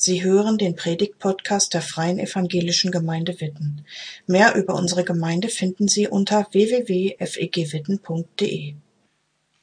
Sie 0.00 0.22
hören 0.22 0.58
den 0.58 0.76
Predigt-Podcast 0.76 1.74
der 1.74 1.82
Freien 1.82 2.20
Evangelischen 2.20 2.92
Gemeinde 2.92 3.40
Witten. 3.40 3.84
Mehr 4.28 4.54
über 4.54 4.76
unsere 4.76 5.02
Gemeinde 5.02 5.48
finden 5.48 5.88
Sie 5.88 6.06
unter 6.06 6.46
www.fegwitten.de. 6.52 8.74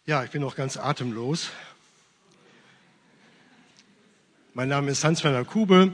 Ja, 0.06 0.26
ich 0.26 0.32
bin 0.32 0.42
noch 0.42 0.58
ganz 0.58 0.76
atemlos. 0.76 1.52
Mein 4.54 4.68
Name 4.68 4.92
ist 4.92 5.06
Hans-Werner 5.06 5.46
Kube 5.46 5.94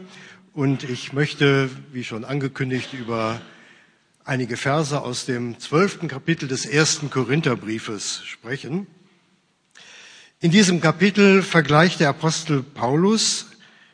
und 0.56 0.90
ich 0.90 1.14
möchte, 1.14 1.70
wie 1.94 2.04
schon 2.04 2.26
angekündigt, 2.26 2.94
über 2.94 3.40
einige 4.26 4.58
Verse 4.58 5.00
aus 5.00 5.28
dem 5.28 5.60
zwölften 5.60 6.08
Kapitel 6.08 6.48
des 6.48 6.66
ersten 6.66 7.12
Korintherbriefes 7.12 8.24
sprechen. 8.26 8.88
In 10.40 10.50
diesem 10.50 10.82
Kapitel 10.82 11.44
vergleicht 11.44 12.00
der 12.00 12.10
Apostel 12.10 12.64
Paulus 12.64 13.51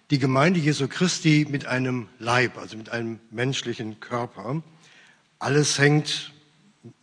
die 0.10 0.20
Gemeinde 0.20 0.60
Jesu 0.60 0.88
Christi 0.88 1.46
mit 1.50 1.66
einem 1.66 2.08
Leib, 2.18 2.58
also 2.58 2.78
mit 2.78 2.90
einem 2.90 3.20
menschlichen 3.30 4.00
Körper. 4.00 4.62
Alles 5.40 5.78
hängt 5.80 6.32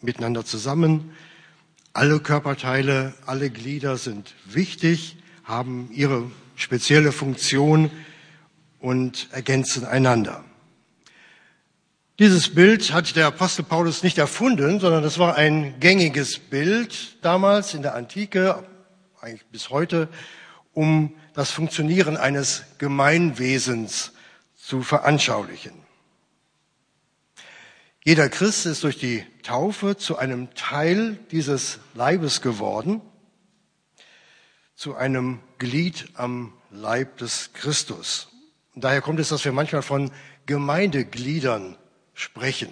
miteinander 0.01 0.45
zusammen. 0.45 1.11
Alle 1.93 2.19
Körperteile, 2.21 3.15
alle 3.27 3.51
Glieder 3.51 3.99
sind 3.99 4.35
wichtig, 4.47 5.17
haben 5.45 5.91
ihre 5.93 6.31
spezielle 6.57 7.13
Funktion 7.13 7.91
und 8.81 9.29
ergänzen 9.33 9.85
einander. 9.85 10.43
Dieses 12.19 12.55
Bild 12.55 12.93
hat 12.93 13.17
der 13.17 13.27
Apostel 13.27 13.65
Paulus 13.65 14.03
nicht 14.03 14.19
erfunden, 14.19 14.81
sondern 14.81 15.03
das 15.03 15.19
war 15.19 15.37
ein 15.37 15.79
gängiges 15.81 16.39
Bild 16.39 17.17
damals 17.23 17.75
in 17.75 17.83
der 17.83 17.95
Antike, 17.97 18.65
eigentlich 19.21 19.45
bis 19.47 19.71
heute, 19.71 20.09
um 20.75 21.15
das 21.35 21.51
Funktionieren 21.51 22.17
eines 22.17 22.65
Gemeinwesens 22.79 24.13
zu 24.57 24.83
veranschaulichen. 24.83 25.73
Jeder 28.05 28.29
Christ 28.29 28.67
ist 28.67 28.85
durch 28.85 28.99
die 28.99 29.25
Taufe 29.43 29.97
zu 29.97 30.19
einem 30.19 30.55
Teil 30.55 31.19
dieses 31.31 31.79
Leibes 31.95 32.43
geworden, 32.43 33.01
zu 34.77 34.95
einem 34.95 35.41
Glied 35.59 36.09
am 36.15 36.53
Leib 36.71 37.17
des 37.19 37.53
Christus. 37.55 38.29
Und 38.75 38.85
daher 38.85 39.01
kommt 39.01 39.21
es, 39.21 39.31
dass 39.31 39.45
wir 39.45 39.53
manchmal 39.53 39.83
von 39.83 40.11
Gemeindegliedern 40.47 41.77
sprechen. 42.13 42.69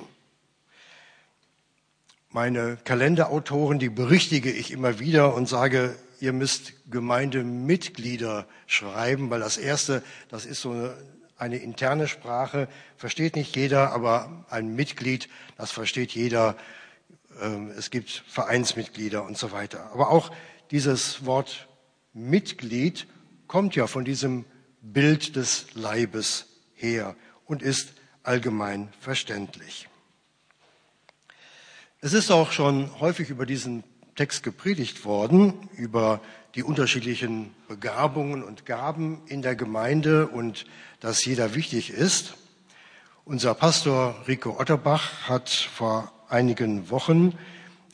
Meine 2.29 2.79
Kalenderautoren, 2.85 3.79
die 3.79 3.89
berichtige 3.89 4.51
ich 4.51 4.71
immer 4.71 4.99
wieder 4.99 5.35
und 5.35 5.49
sage, 5.49 5.97
ihr 6.23 6.33
müsst 6.33 6.73
Gemeindemitglieder 6.89 8.47
schreiben, 8.69 9.29
weil 9.29 9.41
das 9.41 9.59
erste, 9.59 10.05
das 10.29 10.47
ist 10.47 10.61
so 10.61 10.71
eine, 10.71 10.97
eine 11.37 11.57
interne 11.57 12.07
Sprache, 12.07 12.69
versteht 12.97 13.35
nicht 13.35 13.57
jeder, 13.57 13.91
aber 13.91 14.47
ein 14.49 14.75
Mitglied, 14.77 15.29
das 15.59 15.73
versteht 15.73 16.13
jeder. 16.13 16.57
Ähm, 17.41 17.73
es 17.77 17.91
gibt 17.91 18.23
Vereinsmitglieder 18.29 19.25
und 19.25 19.37
so 19.37 19.51
weiter. 19.51 19.91
Aber 19.93 20.11
auch 20.11 20.31
dieses 20.71 21.27
Wort 21.27 21.69
Mitglied 22.13 23.09
kommt 23.49 23.75
ja 23.75 23.89
von 23.89 24.05
diesem 24.05 24.45
Bild 24.81 25.35
des 25.35 25.75
Leibes 25.75 26.47
her 26.75 27.17
und 27.47 27.63
ist 27.63 27.95
allgemein 28.23 28.93
verständlich. 29.01 29.89
Es 32.01 32.13
ist 32.13 32.31
auch 32.31 32.53
schon 32.53 33.01
häufig 33.01 33.29
über 33.29 33.45
diesen 33.45 33.83
Text 34.17 34.43
gepredigt 34.43 35.05
worden 35.05 35.55
über 35.77 36.21
die 36.55 36.63
unterschiedlichen 36.63 37.55
Begabungen 37.67 38.43
und 38.43 38.67
Gaben 38.67 39.23
in 39.27 39.41
der 39.41 39.57
Gemeinde 39.57 40.29
und 40.29 40.67
dass 41.01 41.25
jeder 41.25 41.55
wichtig 41.55 41.91
ist. 41.91 42.35
Unser 43.25 43.55
Pastor 43.55 44.15
Rico 44.29 44.61
Otterbach 44.61 45.29
hat 45.29 45.49
vor 45.49 46.13
einigen 46.29 46.91
Wochen 46.91 47.39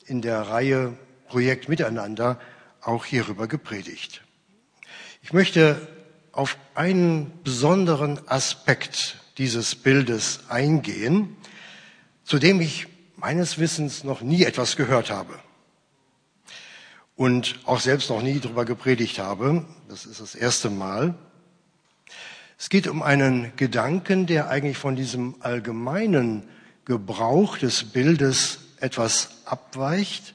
in 0.06 0.20
der 0.20 0.42
Reihe 0.42 0.96
Projekt 1.29 1.68
Miteinander 1.68 2.40
auch 2.80 3.05
hierüber 3.05 3.46
gepredigt. 3.46 4.23
Ich 5.23 5.33
möchte 5.33 5.86
auf 6.33 6.56
einen 6.74 7.33
besonderen 7.45 8.27
Aspekt 8.29 9.18
dieses 9.36 9.77
Bildes 9.77 10.40
eingehen, 10.48 11.36
zu 12.24 12.39
dem 12.39 12.61
ich 12.61 12.89
meines 13.17 13.58
Wissens 13.58 14.02
noch 14.02 14.20
nie 14.20 14.45
etwas 14.45 14.77
gehört 14.77 15.11
habe 15.11 15.39
und 17.18 17.58
auch 17.64 17.80
selbst 17.80 18.11
noch 18.11 18.23
nie 18.23 18.39
darüber 18.39 18.64
gepredigt 18.64 19.18
habe. 19.18 19.64
Das 19.89 20.06
ist 20.06 20.20
das 20.20 20.36
erste 20.36 20.70
Mal. 20.70 21.14
Es 22.56 22.68
geht 22.68 22.86
um 22.86 23.02
einen 23.02 23.55
Gedanken, 23.56 24.27
der 24.27 24.48
eigentlich 24.48 24.79
von 24.79 24.95
diesem 24.95 25.34
allgemeinen 25.40 26.48
Gebrauch 26.84 27.58
des 27.58 27.90
Bildes 27.90 28.61
etwas 28.79 29.30
abweicht 29.46 30.34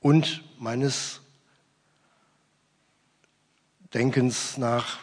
und 0.00 0.42
meines 0.58 1.20
Denkens 3.92 4.56
nach 4.56 5.00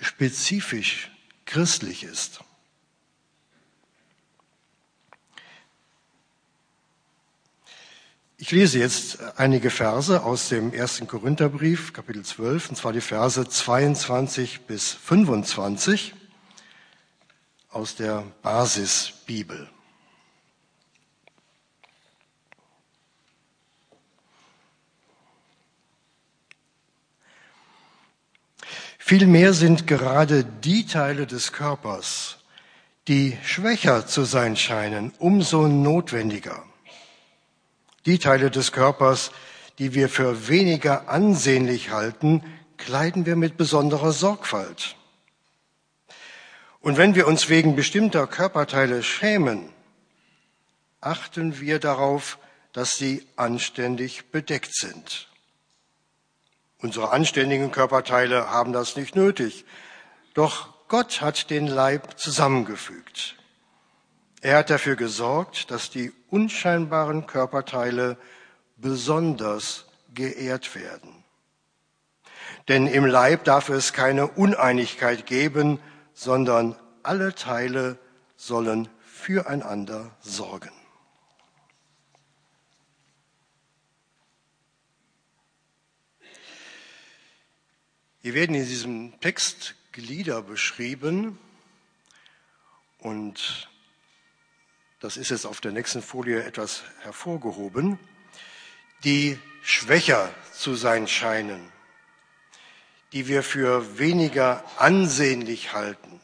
spezifisch 0.00 1.12
christlich 1.44 2.02
ist. 2.02 2.40
Ich 8.38 8.50
lese 8.50 8.78
jetzt 8.78 9.18
einige 9.38 9.70
Verse 9.70 10.22
aus 10.22 10.50
dem 10.50 10.74
ersten 10.74 11.06
Korintherbrief, 11.06 11.94
Kapitel 11.94 12.22
12, 12.22 12.68
und 12.68 12.76
zwar 12.76 12.92
die 12.92 13.00
Verse 13.00 13.48
22 13.48 14.66
bis 14.66 14.92
25 14.92 16.14
aus 17.70 17.96
der 17.96 18.24
Basisbibel. 18.42 19.70
Vielmehr 28.98 29.54
sind 29.54 29.86
gerade 29.86 30.44
die 30.44 30.84
Teile 30.84 31.26
des 31.26 31.52
Körpers, 31.54 32.36
die 33.08 33.38
schwächer 33.42 34.06
zu 34.06 34.24
sein 34.24 34.56
scheinen, 34.56 35.14
umso 35.18 35.68
notwendiger 35.68 36.65
die 38.06 38.18
Teile 38.18 38.50
des 38.50 38.72
Körpers, 38.72 39.32
die 39.78 39.92
wir 39.94 40.08
für 40.08 40.48
weniger 40.48 41.08
ansehnlich 41.08 41.90
halten, 41.90 42.42
kleiden 42.78 43.26
wir 43.26 43.36
mit 43.36 43.56
besonderer 43.56 44.12
Sorgfalt. 44.12 44.96
Und 46.80 46.96
wenn 46.96 47.14
wir 47.14 47.26
uns 47.26 47.48
wegen 47.48 47.74
bestimmter 47.74 48.26
Körperteile 48.26 49.02
schämen, 49.02 49.70
achten 51.00 51.60
wir 51.60 51.78
darauf, 51.78 52.38
dass 52.72 52.96
sie 52.96 53.26
anständig 53.36 54.30
bedeckt 54.30 54.74
sind. 54.74 55.28
Unsere 56.78 57.10
anständigen 57.10 57.72
Körperteile 57.72 58.50
haben 58.50 58.72
das 58.72 58.96
nicht 58.96 59.16
nötig, 59.16 59.64
doch 60.34 60.68
Gott 60.88 61.20
hat 61.20 61.50
den 61.50 61.66
Leib 61.66 62.18
zusammengefügt. 62.18 63.34
Er 64.46 64.58
hat 64.58 64.70
dafür 64.70 64.94
gesorgt, 64.94 65.72
dass 65.72 65.90
die 65.90 66.12
unscheinbaren 66.30 67.26
Körperteile 67.26 68.16
besonders 68.76 69.86
geehrt 70.14 70.76
werden. 70.76 71.24
Denn 72.68 72.86
im 72.86 73.06
Leib 73.06 73.42
darf 73.42 73.70
es 73.70 73.92
keine 73.92 74.28
Uneinigkeit 74.28 75.26
geben, 75.26 75.80
sondern 76.14 76.76
alle 77.02 77.34
Teile 77.34 77.98
sollen 78.36 78.88
füreinander 79.00 80.16
sorgen. 80.20 80.70
Hier 88.22 88.34
werden 88.34 88.54
in 88.54 88.64
diesem 88.64 89.20
Text 89.20 89.74
Glieder 89.90 90.40
beschrieben 90.40 91.36
und 93.00 93.68
das 95.06 95.16
ist 95.16 95.30
jetzt 95.30 95.46
auf 95.46 95.60
der 95.60 95.70
nächsten 95.70 96.02
Folie 96.02 96.42
etwas 96.42 96.82
hervorgehoben, 97.02 97.96
die 99.04 99.38
schwächer 99.62 100.34
zu 100.52 100.74
sein 100.74 101.06
scheinen, 101.06 101.70
die 103.12 103.28
wir 103.28 103.44
für 103.44 104.00
weniger 104.00 104.64
ansehnlich 104.78 105.72
halten, 105.72 106.20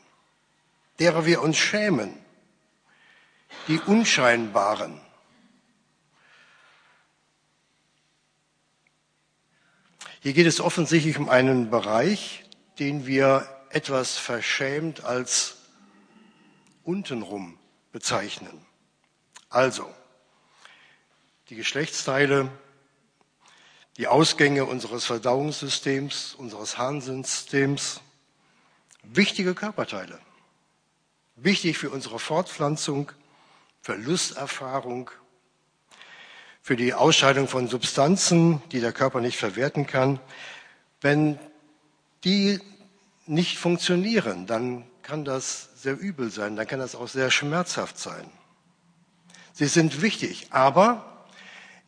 derer 0.98 1.26
wir 1.26 1.42
uns 1.42 1.58
schämen, 1.58 2.18
die 3.68 3.78
unscheinbaren. 3.78 5.00
Hier 10.22 10.32
geht 10.32 10.48
es 10.48 10.60
offensichtlich 10.60 11.18
um 11.18 11.28
einen 11.28 11.70
Bereich, 11.70 12.44
den 12.80 13.06
wir 13.06 13.46
etwas 13.70 14.18
verschämt 14.18 15.04
als 15.04 15.58
untenrum 16.82 17.60
bezeichnen. 17.92 18.71
Also, 19.52 19.86
die 21.50 21.56
Geschlechtsteile, 21.56 22.50
die 23.98 24.06
Ausgänge 24.06 24.64
unseres 24.64 25.04
Verdauungssystems, 25.04 26.34
unseres 26.34 26.78
Harnsystems, 26.78 28.00
Wichtige 29.02 29.54
Körperteile. 29.54 30.18
Wichtig 31.36 31.76
für 31.76 31.90
unsere 31.90 32.18
Fortpflanzung, 32.18 33.12
für 33.82 33.94
Lusterfahrung, 33.94 35.10
für 36.62 36.76
die 36.76 36.94
Ausscheidung 36.94 37.46
von 37.46 37.68
Substanzen, 37.68 38.62
die 38.70 38.80
der 38.80 38.92
Körper 38.92 39.20
nicht 39.20 39.36
verwerten 39.36 39.86
kann. 39.86 40.20
Wenn 41.00 41.38
die 42.24 42.60
nicht 43.26 43.58
funktionieren, 43.58 44.46
dann 44.46 44.86
kann 45.02 45.24
das 45.24 45.68
sehr 45.74 45.98
übel 45.98 46.30
sein, 46.30 46.56
dann 46.56 46.66
kann 46.66 46.78
das 46.78 46.94
auch 46.94 47.08
sehr 47.08 47.30
schmerzhaft 47.30 47.98
sein. 47.98 48.30
Sie 49.52 49.66
sind 49.66 50.00
wichtig, 50.00 50.48
aber 50.50 51.26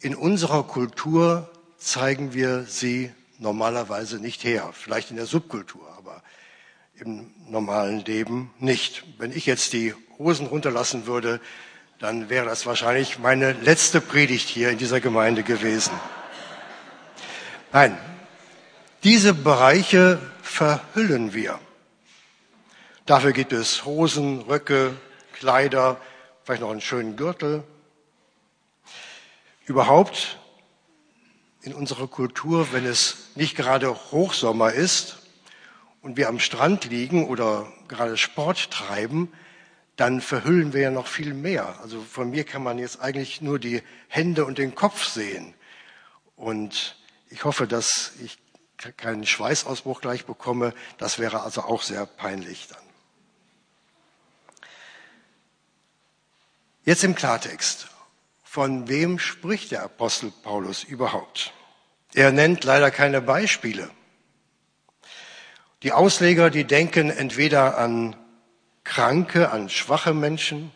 in 0.01 0.15
unserer 0.15 0.65
Kultur 0.65 1.51
zeigen 1.79 2.35
wir 2.35 2.65
sie 2.65 3.13
normalerweise 3.39 4.19
nicht 4.19 4.45
her. 4.45 4.71
Vielleicht 4.73 5.11
in 5.11 5.17
der 5.17 5.27
Subkultur, 5.27 5.89
aber 5.97 6.23
im 6.95 7.31
normalen 7.49 8.05
Leben 8.05 8.51
nicht. 8.59 9.05
Wenn 9.19 9.33
ich 9.33 9.47
jetzt 9.47 9.73
die 9.73 9.95
Hosen 10.19 10.47
runterlassen 10.47 11.07
würde, 11.07 11.41
dann 11.99 12.29
wäre 12.29 12.47
das 12.47 12.67
wahrscheinlich 12.67 13.19
meine 13.19 13.53
letzte 13.53 14.01
Predigt 14.01 14.49
hier 14.49 14.71
in 14.71 14.79
dieser 14.79 15.01
Gemeinde 15.01 15.43
gewesen. 15.43 15.93
Nein, 17.73 17.99
diese 19.05 19.35
Bereiche 19.35 20.21
verhüllen 20.43 21.33
wir. 21.33 21.59
Dafür 23.07 23.33
gibt 23.33 23.53
es 23.53 23.85
Hosen, 23.85 24.43
Röcke, 24.43 24.95
Kleider, 25.35 25.99
vielleicht 26.45 26.61
noch 26.61 26.71
einen 26.71 26.81
schönen 26.81 27.17
Gürtel. 27.17 27.65
Überhaupt 29.65 30.39
in 31.63 31.73
unserer 31.73 32.07
Kultur, 32.07 32.73
wenn 32.73 32.85
es 32.85 33.31
nicht 33.35 33.57
gerade 33.57 33.95
Hochsommer 34.13 34.73
ist 34.73 35.17
und 36.03 36.19
wir 36.19 36.29
am 36.29 36.39
Strand 36.39 36.85
liegen 36.85 37.27
oder 37.29 37.73
gerade 37.89 38.19
Sport 38.19 38.71
treiben, 38.71 39.33
dann 39.97 40.21
verhüllen 40.21 40.75
wir 40.75 40.83
ja 40.83 40.91
noch 40.91 41.07
viel 41.07 41.33
mehr. 41.33 41.81
Also 41.81 42.03
von 42.03 42.31
mir 42.31 42.45
kann 42.45 42.63
man 42.63 42.79
jetzt 42.79 43.01
eigentlich 43.01 43.41
nur 43.41 43.59
die 43.59 43.83
Hände 44.09 44.45
und 44.45 44.59
den 44.59 44.75
Kopf 44.75 45.05
sehen. 45.05 45.55
Und 46.37 46.97
ich 47.31 47.45
hoffe, 47.45 47.67
dass 47.67 48.13
ich 48.23 48.39
keinen 48.99 49.25
Schweißausbruch 49.25 50.03
gleich 50.03 50.27
bekomme. 50.27 50.75
Das 50.99 51.19
wäre 51.19 51.43
also 51.43 51.63
auch 51.63 51.83
sehr 51.83 52.05
peinlich 52.05 52.69
dann. 52.69 52.94
Jetzt 56.87 57.03
im 57.03 57.15
Klartext. 57.15 57.89
Von 58.43 58.89
wem 58.89 59.19
spricht 59.19 59.71
der 59.71 59.83
Apostel 59.85 60.31
Paulus 60.43 60.85
überhaupt? 60.85 61.55
Er 62.13 62.31
nennt 62.31 62.63
leider 62.65 62.91
keine 62.91 63.23
Beispiele. 63.23 63.91
Die 65.83 65.93
Ausleger, 65.93 66.51
die 66.51 66.65
denken 66.65 67.09
entweder 67.09 67.79
an 67.79 68.17
Kranke, 68.85 69.51
an 69.51 69.71
schwache 69.71 70.13
Menschen 70.13 70.73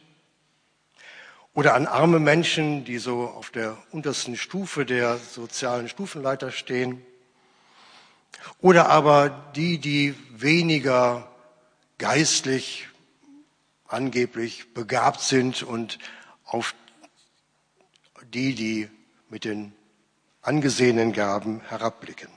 oder 1.53 1.75
an 1.75 1.87
arme 1.87 2.21
Menschen, 2.21 2.87
die 2.87 2.97
so 2.97 3.29
auf 3.29 3.51
der 3.51 3.77
untersten 3.91 4.39
Stufe 4.39 4.87
der 4.87 5.19
sozialen 5.19 5.91
Stufenleiter 5.91 6.53
stehen. 6.53 7.05
Oder 8.61 8.89
aber 8.89 9.29
die, 9.55 9.77
die 9.77 10.15
weniger 10.31 11.31
geistlich 11.99 12.89
angeblich 13.89 14.73
begabt 14.75 15.21
sind 15.21 15.63
und 15.63 15.99
auf 16.45 16.75
die, 18.33 18.55
die 18.55 18.89
mit 19.29 19.45
den 19.45 19.73
angesehenen 20.43 21.13
Gaben 21.13 21.61
herabblicken. 21.69 22.29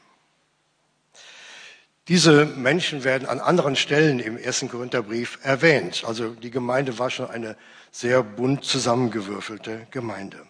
Diese 2.07 2.45
Menschen 2.45 3.03
werden 3.03 3.27
an 3.27 3.39
anderen 3.39 3.75
Stellen 3.75 4.19
im 4.19 4.37
ersten 4.37 4.67
Korintherbrief 4.69 5.39
erwähnt. 5.43 6.03
Also 6.05 6.33
die 6.33 6.51
Gemeinde 6.51 6.97
war 6.97 7.09
schon 7.09 7.29
eine 7.29 7.55
sehr 7.91 8.23
bunt 8.23 8.65
zusammengewürfelte 8.65 9.87
Gemeinde. 9.91 10.45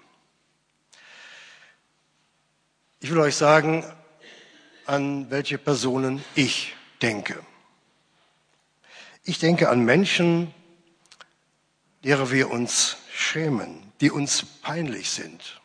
Ich 3.00 3.12
will 3.12 3.20
euch 3.20 3.36
sagen, 3.36 3.84
an 4.86 5.30
welche 5.30 5.58
Personen 5.58 6.24
ich 6.36 6.76
denke. 7.02 7.40
Ich 9.24 9.38
denke 9.38 9.70
an 9.70 9.84
Menschen, 9.84 10.54
derer 12.04 12.32
wir 12.32 12.50
uns 12.50 12.98
schämen, 13.14 13.92
die 14.02 14.12
uns 14.12 14.44
peinlich 14.62 15.10
sind. 15.12 15.62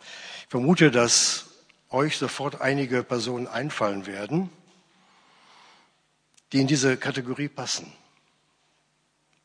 Ich 0.00 0.46
vermute, 0.48 0.90
dass 0.90 1.46
euch 1.90 2.16
sofort 2.16 2.60
einige 2.60 3.02
Personen 3.02 3.46
einfallen 3.46 4.06
werden, 4.06 4.50
die 6.52 6.60
in 6.60 6.66
diese 6.66 6.96
Kategorie 6.96 7.48
passen. 7.48 7.92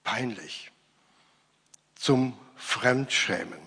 Peinlich. 0.04 0.72
Zum 1.96 2.38
Fremdschämen. 2.56 3.60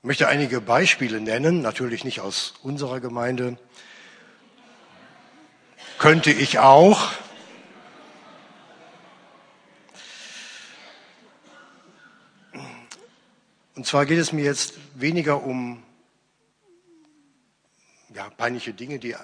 Ich 0.00 0.04
möchte 0.04 0.28
einige 0.28 0.60
Beispiele 0.60 1.20
nennen, 1.20 1.60
natürlich 1.60 2.04
nicht 2.04 2.20
aus 2.20 2.54
unserer 2.62 3.00
Gemeinde. 3.00 3.58
Könnte 5.98 6.30
ich 6.30 6.60
auch. 6.60 7.12
Und 13.78 13.86
zwar 13.86 14.06
geht 14.06 14.18
es 14.18 14.32
mir 14.32 14.42
jetzt 14.42 14.74
weniger 14.96 15.44
um 15.44 15.80
ja, 18.12 18.28
peinliche 18.28 18.74
Dinge, 18.74 18.98
die 18.98 19.14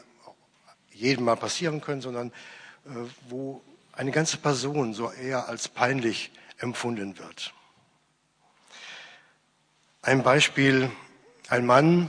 jedem 0.93 1.25
mal 1.25 1.35
passieren 1.35 1.81
können, 1.81 2.01
sondern 2.01 2.31
äh, 2.87 2.91
wo 3.29 3.65
eine 3.91 4.12
ganze 4.12 4.37
Person 4.37 4.95
so 4.95 5.11
eher 5.11 5.49
als 5.49 5.67
peinlich 5.67 6.31
empfunden 6.59 7.19
wird. 7.19 7.53
Ein 10.03 10.23
Beispiel, 10.23 10.89
ein 11.49 11.67
Mann, 11.67 12.09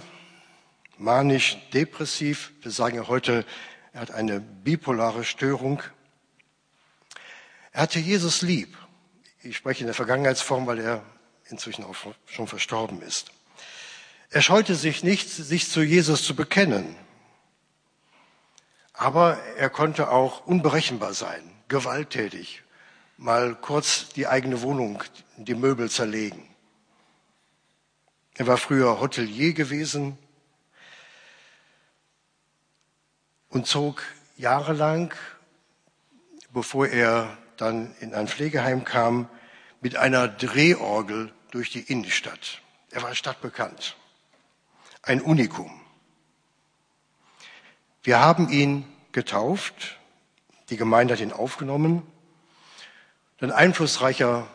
manisch 1.00 1.57
depressiv, 1.74 2.53
wir 2.62 2.69
sagen 2.69 2.98
ja 2.98 3.07
heute, 3.07 3.44
er 3.91 4.01
hat 4.01 4.12
eine 4.12 4.39
bipolare 4.39 5.24
Störung. 5.24 5.81
Er 7.71 7.81
hatte 7.81 7.98
Jesus 7.98 8.44
lieb. 8.44 8.77
Ich 9.41 9.57
spreche 9.57 9.80
in 9.80 9.88
der 9.88 9.95
Vergangenheitsform, 9.95 10.68
weil 10.68 10.77
er 10.77 11.03
inzwischen 11.50 11.83
auch 11.83 11.95
schon 12.25 12.47
verstorben 12.47 13.01
ist. 13.01 13.31
Er 14.30 14.42
scheute 14.42 14.75
sich 14.75 15.03
nicht, 15.03 15.30
sich 15.30 15.69
zu 15.69 15.81
Jesus 15.81 16.24
zu 16.24 16.36
bekennen. 16.36 16.95
Aber 18.94 19.38
er 19.57 19.69
konnte 19.69 20.09
auch 20.09 20.45
unberechenbar 20.45 21.13
sein, 21.13 21.51
gewalttätig, 21.68 22.63
mal 23.17 23.55
kurz 23.55 24.10
die 24.10 24.27
eigene 24.27 24.62
Wohnung, 24.62 25.03
die 25.38 25.53
Möbel 25.53 25.89
zerlegen. 25.89 26.48
Er 28.36 28.48
war 28.48 28.58
früher 28.58 29.00
Hotelier 29.00 29.53
gewesen 29.53 30.17
und 33.50 33.67
zog 33.67 34.03
jahrelang, 34.38 35.13
bevor 36.51 36.88
er 36.88 37.38
dann 37.58 37.96
in 38.01 38.13
ein 38.13 38.27
Pflegeheim 38.27 38.84
kam, 38.84 39.29
mit 39.79 39.96
einer 39.96 40.27
Drehorgel 40.27 41.31
durch 41.55 41.71
die 41.71 41.79
Innenstadt. 41.79 42.62
Er 42.91 43.01
war 43.01 43.15
stadtbekannt 43.15 43.95
ein 45.05 45.21
Unikum. 45.21 45.71
Wir 48.03 48.19
haben 48.19 48.50
ihn 48.50 48.85
getauft, 49.13 49.97
die 50.69 50.77
Gemeinde 50.77 51.13
hat 51.13 51.21
ihn 51.21 51.31
aufgenommen. 51.31 52.01
Ein 53.39 53.51
einflussreicher 53.51 54.47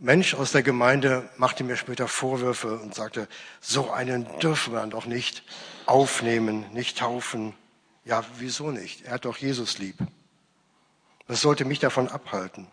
Mensch 0.00 0.34
aus 0.34 0.50
der 0.50 0.62
Gemeinde 0.62 1.28
machte 1.36 1.62
mir 1.62 1.76
später 1.76 2.08
Vorwürfe 2.08 2.78
und 2.78 2.94
sagte, 2.94 3.28
so 3.60 3.92
einen 3.92 4.26
dürfen 4.40 4.72
wir 4.72 4.86
doch 4.86 5.06
nicht 5.06 5.44
aufnehmen, 5.86 6.64
nicht 6.72 6.98
taufen. 6.98 7.54
Ja, 8.04 8.24
wieso 8.38 8.70
nicht? 8.72 9.04
Er 9.04 9.12
hat 9.12 9.26
doch 9.26 9.36
Jesus 9.36 9.78
lieb. 9.78 9.96
Das 11.28 11.40
sollte 11.40 11.64
mich 11.64 11.78
davon 11.78 12.08
abhalten. 12.08 12.66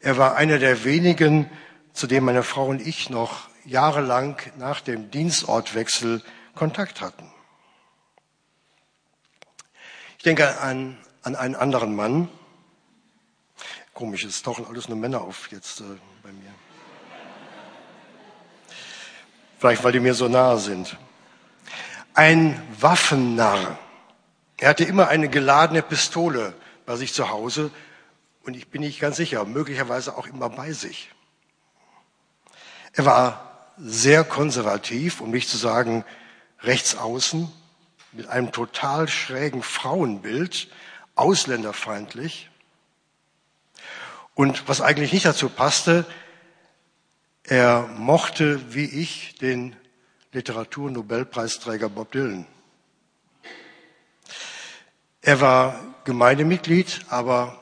Er 0.00 0.18
war 0.18 0.36
einer 0.36 0.58
der 0.58 0.84
wenigen, 0.84 1.48
zu 1.94 2.06
dem 2.06 2.24
meine 2.24 2.42
Frau 2.42 2.66
und 2.66 2.86
ich 2.86 3.08
noch 3.08 3.48
jahrelang 3.64 4.36
nach 4.58 4.80
dem 4.80 5.10
Dienstortwechsel 5.10 6.22
Kontakt 6.54 7.00
hatten. 7.00 7.32
Ich 10.18 10.24
denke 10.24 10.60
an, 10.60 10.98
an 11.22 11.36
einen 11.36 11.54
anderen 11.54 11.94
Mann. 11.96 12.28
Komisch, 13.94 14.24
es 14.24 14.42
tauchen 14.42 14.66
alles 14.66 14.88
nur 14.88 14.98
Männer 14.98 15.20
auf 15.20 15.50
jetzt 15.50 15.80
äh, 15.80 15.84
bei 16.22 16.32
mir. 16.32 16.52
Vielleicht, 19.58 19.84
weil 19.84 19.92
die 19.92 20.00
mir 20.00 20.14
so 20.14 20.28
nahe 20.28 20.58
sind. 20.58 20.96
Ein 22.12 22.60
Waffennarr. 22.80 23.78
Er 24.56 24.68
hatte 24.68 24.84
immer 24.84 25.08
eine 25.08 25.28
geladene 25.28 25.82
Pistole 25.82 26.54
bei 26.86 26.96
sich 26.96 27.14
zu 27.14 27.30
Hause 27.30 27.70
und 28.44 28.56
ich 28.56 28.68
bin 28.68 28.82
nicht 28.82 29.00
ganz 29.00 29.16
sicher, 29.16 29.44
möglicherweise 29.44 30.16
auch 30.16 30.26
immer 30.26 30.50
bei 30.50 30.72
sich. 30.72 31.10
Er 32.94 33.04
war 33.04 33.72
sehr 33.76 34.22
konservativ, 34.22 35.20
um 35.20 35.30
nicht 35.30 35.48
zu 35.48 35.56
sagen 35.56 36.04
rechts 36.60 36.96
außen, 36.96 37.50
mit 38.12 38.28
einem 38.28 38.52
total 38.52 39.08
schrägen 39.08 39.62
Frauenbild, 39.64 40.68
ausländerfeindlich. 41.16 42.50
Und 44.34 44.68
was 44.68 44.80
eigentlich 44.80 45.12
nicht 45.12 45.26
dazu 45.26 45.48
passte, 45.48 46.06
er 47.42 47.88
mochte, 47.98 48.74
wie 48.74 48.86
ich, 48.86 49.34
den 49.36 49.76
Literaturnobelpreisträger 50.32 51.88
Bob 51.88 52.12
Dylan. 52.12 52.46
Er 55.20 55.40
war 55.40 55.80
Gemeindemitglied, 56.04 57.06
aber 57.08 57.60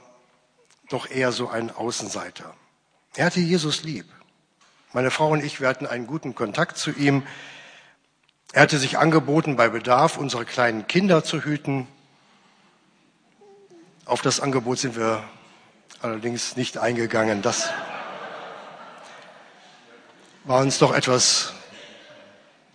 doch 0.90 1.10
eher 1.10 1.32
so 1.32 1.48
ein 1.48 1.70
Außenseiter. 1.70 2.54
Er 3.14 3.26
hatte 3.26 3.40
Jesus 3.40 3.82
lieb. 3.82 4.06
Meine 4.94 5.10
Frau 5.10 5.30
und 5.30 5.42
ich, 5.42 5.58
wir 5.58 5.68
hatten 5.68 5.86
einen 5.86 6.06
guten 6.06 6.34
Kontakt 6.34 6.76
zu 6.76 6.90
ihm. 6.90 7.22
Er 8.52 8.60
hatte 8.60 8.78
sich 8.78 8.98
angeboten, 8.98 9.56
bei 9.56 9.70
Bedarf 9.70 10.18
unsere 10.18 10.44
kleinen 10.44 10.86
Kinder 10.86 11.24
zu 11.24 11.44
hüten. 11.44 11.88
Auf 14.04 14.20
das 14.20 14.40
Angebot 14.40 14.78
sind 14.80 14.94
wir 14.94 15.24
allerdings 16.02 16.56
nicht 16.56 16.76
eingegangen. 16.76 17.40
Das 17.40 17.70
war 20.44 20.60
uns 20.60 20.78
doch 20.78 20.94
etwas 20.94 21.54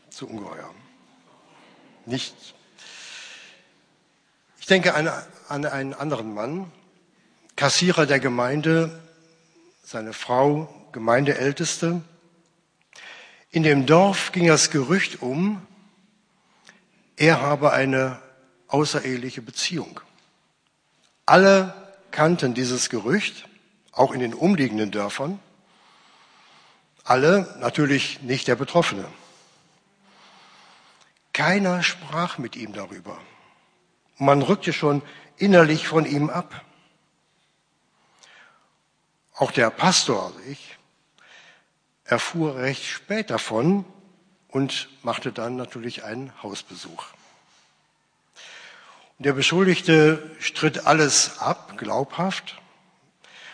zu 0.09 0.27
ungeheuer. 0.27 0.73
Nicht. 2.07 2.33
Ich 4.59 4.65
denke 4.65 4.95
an, 4.95 5.07
an 5.49 5.65
einen 5.65 5.93
anderen 5.93 6.33
Mann, 6.33 6.71
Kassierer 7.55 8.07
der 8.07 8.19
Gemeinde, 8.19 9.03
seine 9.83 10.13
Frau, 10.13 10.67
Gemeindeälteste. 10.97 12.01
In 13.51 13.61
dem 13.61 13.85
Dorf 13.85 14.31
ging 14.31 14.47
das 14.47 14.71
Gerücht 14.71 15.21
um, 15.21 15.61
er 17.17 17.39
habe 17.39 17.71
eine 17.71 18.19
außereheliche 18.67 19.43
Beziehung. 19.43 19.99
Alle 21.27 21.93
kannten 22.09 22.55
dieses 22.55 22.89
Gerücht, 22.89 23.47
auch 23.91 24.11
in 24.11 24.21
den 24.21 24.33
umliegenden 24.33 24.89
Dörfern. 24.89 25.37
Alle, 27.03 27.55
natürlich 27.59 28.23
nicht 28.23 28.47
der 28.47 28.55
Betroffene. 28.55 29.05
Keiner 31.31 31.83
sprach 31.83 32.39
mit 32.39 32.55
ihm 32.55 32.73
darüber. 32.73 33.19
Man 34.17 34.41
rückte 34.41 34.73
schon 34.73 35.03
innerlich 35.37 35.87
von 35.87 36.07
ihm 36.07 36.31
ab. 36.31 36.65
Auch 39.35 39.51
der 39.51 39.69
Pastor, 39.69 40.25
also 40.25 40.39
ich, 40.49 40.76
erfuhr 42.07 42.55
recht 42.55 42.85
spät 42.85 43.29
davon 43.29 43.85
und 44.47 44.89
machte 45.03 45.31
dann 45.31 45.55
natürlich 45.55 46.03
einen 46.03 46.31
Hausbesuch. 46.41 47.05
Der 49.19 49.33
Beschuldigte 49.33 50.31
stritt 50.39 50.85
alles 50.85 51.39
ab, 51.39 51.77
glaubhaft, 51.77 52.59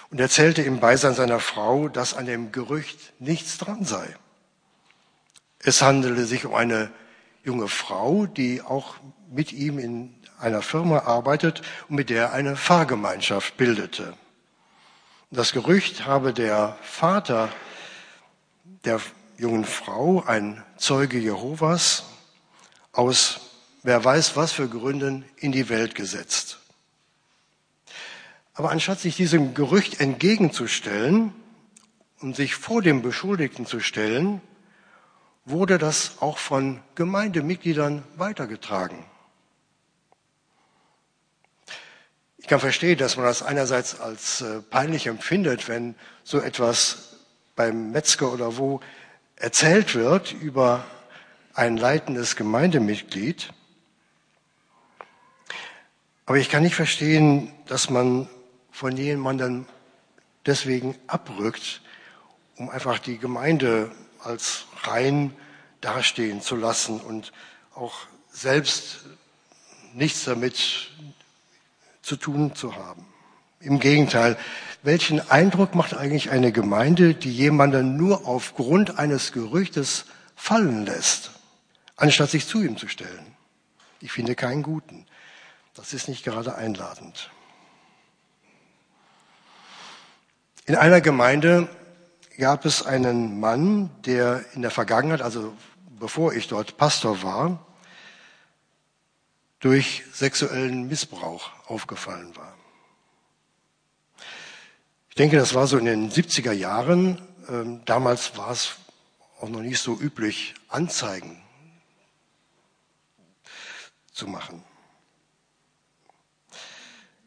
und 0.10 0.20
erzählte 0.20 0.62
im 0.62 0.80
Beisein 0.80 1.16
seiner 1.16 1.40
Frau, 1.40 1.90
dass 1.90 2.14
an 2.14 2.28
dem 2.28 2.52
Gerücht 2.52 3.14
nichts 3.20 3.58
dran 3.58 3.84
sei. 3.84 4.16
Es 5.58 5.82
handelte 5.82 6.26
sich 6.26 6.46
um 6.46 6.54
eine 6.54 6.92
junge 7.44 7.68
Frau, 7.68 8.28
die 8.28 8.62
auch 8.62 8.96
mit 9.32 9.52
ihm 9.54 9.80
in 9.80 10.14
einer 10.40 10.62
Firma 10.62 11.00
arbeitet 11.00 11.62
und 11.90 11.96
mit 11.96 12.12
der 12.12 12.34
eine 12.34 12.56
Fahrgemeinschaft 12.56 13.58
bildete. 13.58 14.14
Das 15.32 15.52
Gerücht 15.52 16.06
habe 16.06 16.34
der 16.34 16.78
Vater 16.84 17.50
der 18.86 19.00
jungen 19.38 19.66
Frau, 19.66 20.24
ein 20.26 20.64
Zeuge 20.78 21.18
Jehovas, 21.18 22.04
aus 22.92 23.40
wer 23.84 24.04
weiß 24.04 24.36
was 24.36 24.52
für 24.52 24.68
Gründen 24.68 25.26
in 25.38 25.52
die 25.52 25.70
Welt 25.70 25.96
gesetzt. 25.96 26.60
Aber 28.54 28.72
anstatt 28.72 29.00
sich 29.00 29.16
diesem 29.16 29.54
Gerücht 29.54 30.00
entgegenzustellen 30.00 31.34
und 32.20 32.36
sich 32.36 32.56
vor 32.56 32.82
dem 32.82 33.02
Beschuldigten 33.02 33.66
zu 33.66 33.80
stellen, 33.80 34.42
wurde 35.46 35.78
das 35.78 36.22
auch 36.22 36.38
von 36.38 36.82
Gemeindemitgliedern 36.96 38.04
weitergetragen. 38.16 39.06
Ich 42.38 42.48
kann 42.48 42.60
verstehen, 42.60 42.98
dass 42.98 43.16
man 43.18 43.26
das 43.26 43.42
einerseits 43.42 44.00
als 44.00 44.42
äh, 44.42 44.62
peinlich 44.62 45.08
empfindet, 45.08 45.70
wenn 45.70 45.96
so 46.24 46.40
etwas 46.40 47.13
beim 47.56 47.92
Metzger 47.92 48.32
oder 48.32 48.58
wo 48.58 48.80
erzählt 49.36 49.96
wird 49.96 50.34
über 50.34 50.86
ein 51.54 51.78
leitendes 51.78 52.36
Gemeindemitglied. 52.36 53.54
Aber 56.26 56.38
ich 56.38 56.50
kann 56.50 56.64
nicht 56.64 56.76
verstehen, 56.76 57.54
dass 57.68 57.90
man 57.90 58.30
von 58.72 58.96
jemandem 58.98 59.66
deswegen 60.46 60.96
abrückt, 61.08 61.82
um 62.56 62.70
einfach 62.70 63.00
die 63.00 63.18
Gemeinde 63.18 63.92
als 64.20 64.66
rein 64.84 65.36
dastehen 65.82 66.42
zu 66.42 66.56
lassen 66.56 67.00
und 67.02 67.34
auch 67.76 67.94
selbst 68.32 69.06
nichts 69.94 70.24
damit 70.26 70.90
zu 72.02 72.16
tun 72.16 72.56
zu 72.56 72.76
haben. 72.76 73.06
Im 73.60 73.80
Gegenteil, 73.80 74.38
welchen 74.84 75.32
Eindruck 75.32 75.76
macht 75.76 75.96
eigentlich 75.96 76.30
eine 76.30 76.52
Gemeinde, 76.52 77.16
die 77.16 77.32
jemanden 77.32 77.96
nur 77.96 78.28
aufgrund 78.28 79.00
eines 79.00 79.32
Gerüchtes 79.32 80.06
fallen 80.36 80.86
lässt, 80.86 81.32
anstatt 81.96 82.30
sich 82.30 82.48
zu 82.48 82.62
ihm 82.62 82.78
zu 82.78 82.88
stellen? 82.90 83.26
Ich 84.02 84.12
finde 84.12 84.36
keinen 84.36 84.62
guten. 84.62 85.06
Das 85.74 85.94
ist 85.94 86.10
nicht 86.10 86.26
gerade 86.26 86.56
einladend. 86.56 87.32
In 90.66 90.76
einer 90.76 91.02
Gemeinde 91.02 91.70
gab 92.38 92.66
es 92.66 92.86
einen 92.86 93.40
Mann, 93.40 93.90
der 94.06 94.44
in 94.54 94.62
der 94.62 94.72
Vergangenheit, 94.72 95.22
also 95.22 95.54
bevor 96.00 96.34
ich 96.34 96.48
dort 96.48 96.78
Pastor 96.78 97.24
war, 97.24 97.66
durch 99.60 100.04
sexuellen 100.12 100.88
Missbrauch 100.88 101.52
aufgefallen 101.68 102.36
war. 102.36 102.54
Ich 105.14 105.18
denke, 105.18 105.38
das 105.38 105.54
war 105.54 105.68
so 105.68 105.78
in 105.78 105.86
den 105.86 106.10
70er 106.10 106.54
Jahren. 106.54 107.22
Ähm, 107.48 107.82
damals 107.86 108.36
war 108.36 108.50
es 108.50 108.78
auch 109.40 109.48
noch 109.48 109.60
nicht 109.60 109.78
so 109.78 109.96
üblich, 109.96 110.56
Anzeigen 110.70 111.40
zu 114.12 114.26
machen. 114.26 114.64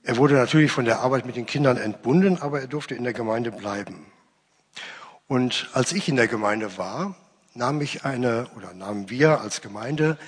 Er 0.02 0.16
wurde 0.16 0.34
natürlich 0.34 0.72
von 0.72 0.84
der 0.84 0.98
Arbeit 0.98 1.26
mit 1.26 1.36
den 1.36 1.46
Kindern 1.46 1.76
entbunden, 1.76 2.42
aber 2.42 2.60
er 2.60 2.66
durfte 2.66 2.96
in 2.96 3.04
der 3.04 3.12
Gemeinde 3.12 3.52
bleiben. 3.52 4.04
Und 5.28 5.70
als 5.72 5.92
ich 5.92 6.08
in 6.08 6.16
der 6.16 6.26
Gemeinde 6.26 6.78
war, 6.78 7.14
nahm 7.54 7.80
ich 7.80 8.04
eine 8.04 8.50
oder 8.56 8.74
nahmen 8.74 9.10
wir 9.10 9.40
als 9.40 9.60
Gemeinde 9.60 10.18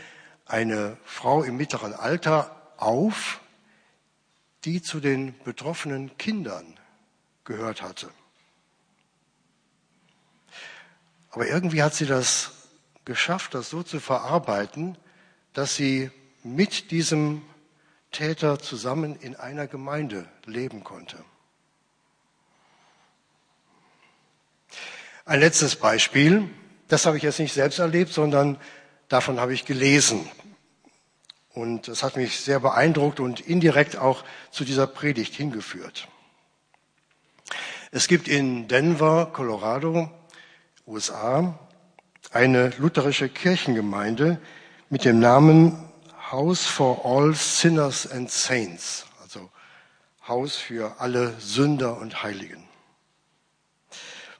eine 0.46 0.96
Frau 1.04 1.42
im 1.42 1.56
mittleren 1.56 1.92
Alter 1.92 2.54
auf, 2.76 3.40
die 4.64 4.80
zu 4.80 5.00
den 5.00 5.34
betroffenen 5.42 6.16
Kindern 6.18 6.77
gehört 7.48 7.82
hatte. 7.82 8.08
Aber 11.30 11.48
irgendwie 11.48 11.82
hat 11.82 11.94
sie 11.94 12.06
das 12.06 12.52
geschafft, 13.04 13.54
das 13.54 13.70
so 13.70 13.82
zu 13.82 13.98
verarbeiten, 13.98 14.96
dass 15.54 15.74
sie 15.74 16.10
mit 16.44 16.90
diesem 16.90 17.42
Täter 18.12 18.58
zusammen 18.58 19.16
in 19.16 19.34
einer 19.34 19.66
Gemeinde 19.66 20.28
leben 20.44 20.84
konnte. 20.84 21.24
Ein 25.24 25.40
letztes 25.40 25.76
Beispiel, 25.76 26.48
das 26.88 27.06
habe 27.06 27.16
ich 27.16 27.22
jetzt 27.22 27.38
nicht 27.38 27.52
selbst 27.52 27.78
erlebt, 27.78 28.12
sondern 28.12 28.58
davon 29.08 29.40
habe 29.40 29.52
ich 29.52 29.64
gelesen. 29.64 30.28
Und 31.50 31.88
das 31.88 32.02
hat 32.02 32.16
mich 32.16 32.40
sehr 32.40 32.60
beeindruckt 32.60 33.20
und 33.20 33.40
indirekt 33.40 33.96
auch 33.96 34.24
zu 34.50 34.64
dieser 34.64 34.86
Predigt 34.86 35.34
hingeführt. 35.34 36.08
Es 37.90 38.06
gibt 38.06 38.28
in 38.28 38.68
Denver, 38.68 39.30
Colorado, 39.32 40.10
USA, 40.86 41.58
eine 42.32 42.68
lutherische 42.76 43.30
Kirchengemeinde 43.30 44.38
mit 44.90 45.06
dem 45.06 45.20
Namen 45.20 45.90
House 46.30 46.66
for 46.66 47.06
All 47.06 47.34
Sinners 47.34 48.06
and 48.06 48.30
Saints, 48.30 49.06
also 49.22 49.50
Haus 50.26 50.56
für 50.56 51.00
alle 51.00 51.40
Sünder 51.40 51.96
und 51.96 52.22
Heiligen. 52.22 52.62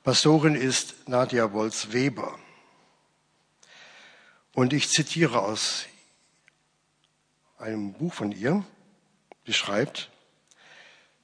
Pastorin 0.05 0.55
ist 0.55 1.09
Nadia 1.09 1.51
Wolz-Weber. 1.51 2.39
Und 4.53 4.75
ich 4.75 4.91
zitiere 4.91 5.41
aus 5.41 5.87
einem 7.57 7.95
Buch 7.95 8.13
von 8.13 8.31
ihr, 8.31 8.63
die 9.47 9.55
schreibt, 9.55 10.11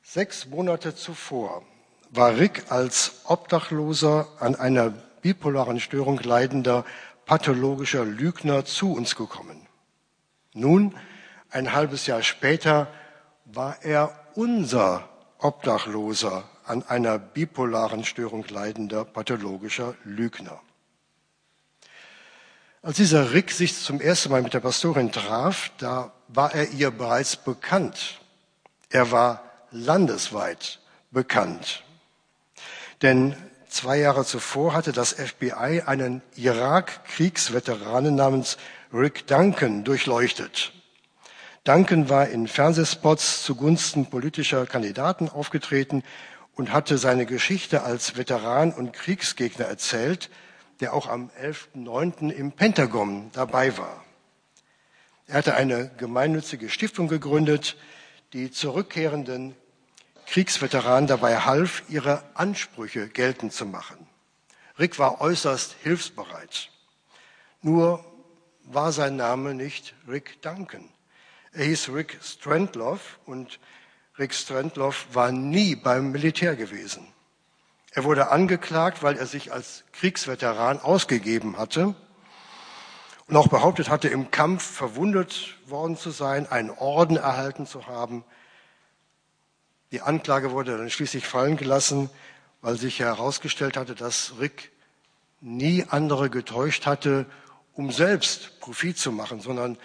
sechs 0.02 0.46
Monate 0.46 0.94
zuvor 0.94 1.66
war 2.16 2.36
Rick 2.36 2.70
als 2.70 3.22
Obdachloser 3.24 4.28
an 4.38 4.54
einer 4.54 4.90
bipolaren 5.22 5.80
Störung 5.80 6.18
leidender 6.20 6.84
pathologischer 7.26 8.04
Lügner 8.04 8.64
zu 8.64 8.92
uns 8.92 9.16
gekommen. 9.16 9.66
Nun, 10.52 10.94
ein 11.50 11.72
halbes 11.72 12.06
Jahr 12.06 12.22
später, 12.22 12.88
war 13.46 13.82
er 13.82 14.14
unser 14.34 15.08
Obdachloser, 15.38 16.44
an 16.64 16.82
einer 16.84 17.18
bipolaren 17.18 18.04
Störung 18.04 18.46
leidender 18.48 19.04
pathologischer 19.04 19.94
Lügner. 20.04 20.60
Als 22.80 22.96
dieser 22.96 23.32
Rick 23.32 23.50
sich 23.50 23.76
zum 23.76 24.00
ersten 24.00 24.30
Mal 24.30 24.42
mit 24.42 24.54
der 24.54 24.60
Pastorin 24.60 25.12
traf, 25.12 25.70
da 25.78 26.12
war 26.28 26.54
er 26.54 26.70
ihr 26.70 26.90
bereits 26.90 27.36
bekannt. 27.36 28.20
Er 28.90 29.10
war 29.10 29.42
landesweit 29.70 30.80
bekannt. 31.10 31.82
Denn 33.04 33.36
zwei 33.68 33.98
Jahre 33.98 34.24
zuvor 34.24 34.72
hatte 34.72 34.92
das 34.92 35.12
FBI 35.12 35.82
einen 35.84 36.22
Irak-Kriegsveteranen 36.36 38.14
namens 38.14 38.56
Rick 38.94 39.26
Duncan 39.26 39.84
durchleuchtet. 39.84 40.72
Duncan 41.64 42.08
war 42.08 42.30
in 42.30 42.48
Fernsehspots 42.48 43.42
zugunsten 43.42 44.06
politischer 44.06 44.64
Kandidaten 44.64 45.28
aufgetreten 45.28 46.02
und 46.54 46.72
hatte 46.72 46.96
seine 46.96 47.26
Geschichte 47.26 47.82
als 47.82 48.16
Veteran 48.16 48.72
und 48.72 48.94
Kriegsgegner 48.94 49.66
erzählt, 49.66 50.30
der 50.80 50.94
auch 50.94 51.06
am 51.06 51.28
11.09. 51.42 52.30
im 52.30 52.52
Pentagon 52.52 53.28
dabei 53.34 53.76
war. 53.76 54.02
Er 55.26 55.34
hatte 55.34 55.56
eine 55.56 55.90
gemeinnützige 55.98 56.70
Stiftung 56.70 57.08
gegründet, 57.08 57.76
die 58.32 58.50
zurückkehrenden 58.50 59.54
Kriegsveteranen 60.34 61.06
dabei 61.06 61.38
half, 61.38 61.84
ihre 61.88 62.24
Ansprüche 62.34 63.06
geltend 63.06 63.52
zu 63.52 63.66
machen. 63.66 64.08
Rick 64.80 64.98
war 64.98 65.20
äußerst 65.20 65.76
hilfsbereit. 65.84 66.70
Nur 67.62 68.04
war 68.64 68.90
sein 68.90 69.14
Name 69.14 69.54
nicht 69.54 69.94
Rick 70.08 70.42
Duncan. 70.42 70.88
Er 71.52 71.66
hieß 71.66 71.90
Rick 71.90 72.18
Strandloff 72.20 73.20
und 73.26 73.60
Rick 74.18 74.34
Strandloff 74.34 75.06
war 75.12 75.30
nie 75.30 75.76
beim 75.76 76.10
Militär 76.10 76.56
gewesen. 76.56 77.06
Er 77.92 78.02
wurde 78.02 78.32
angeklagt, 78.32 79.04
weil 79.04 79.16
er 79.16 79.26
sich 79.26 79.52
als 79.52 79.84
Kriegsveteran 79.92 80.80
ausgegeben 80.80 81.58
hatte 81.58 81.94
und 83.28 83.36
auch 83.36 83.46
behauptet 83.46 83.88
hatte, 83.88 84.08
im 84.08 84.32
Kampf 84.32 84.64
verwundet 84.64 85.54
worden 85.66 85.96
zu 85.96 86.10
sein, 86.10 86.50
einen 86.50 86.70
Orden 86.70 87.18
erhalten 87.18 87.68
zu 87.68 87.86
haben. 87.86 88.24
Die 89.94 90.02
Anklage 90.02 90.50
wurde 90.50 90.76
dann 90.76 90.90
schließlich 90.90 91.24
fallen 91.24 91.56
gelassen, 91.56 92.10
weil 92.62 92.74
sich 92.74 92.98
herausgestellt 92.98 93.76
hatte, 93.76 93.94
dass 93.94 94.32
Rick 94.40 94.72
nie 95.40 95.86
andere 95.88 96.30
getäuscht 96.30 96.84
hatte, 96.84 97.26
um 97.74 97.92
selbst 97.92 98.58
Profit 98.58 98.98
zu 98.98 99.12
machen, 99.12 99.38
sondern 99.38 99.78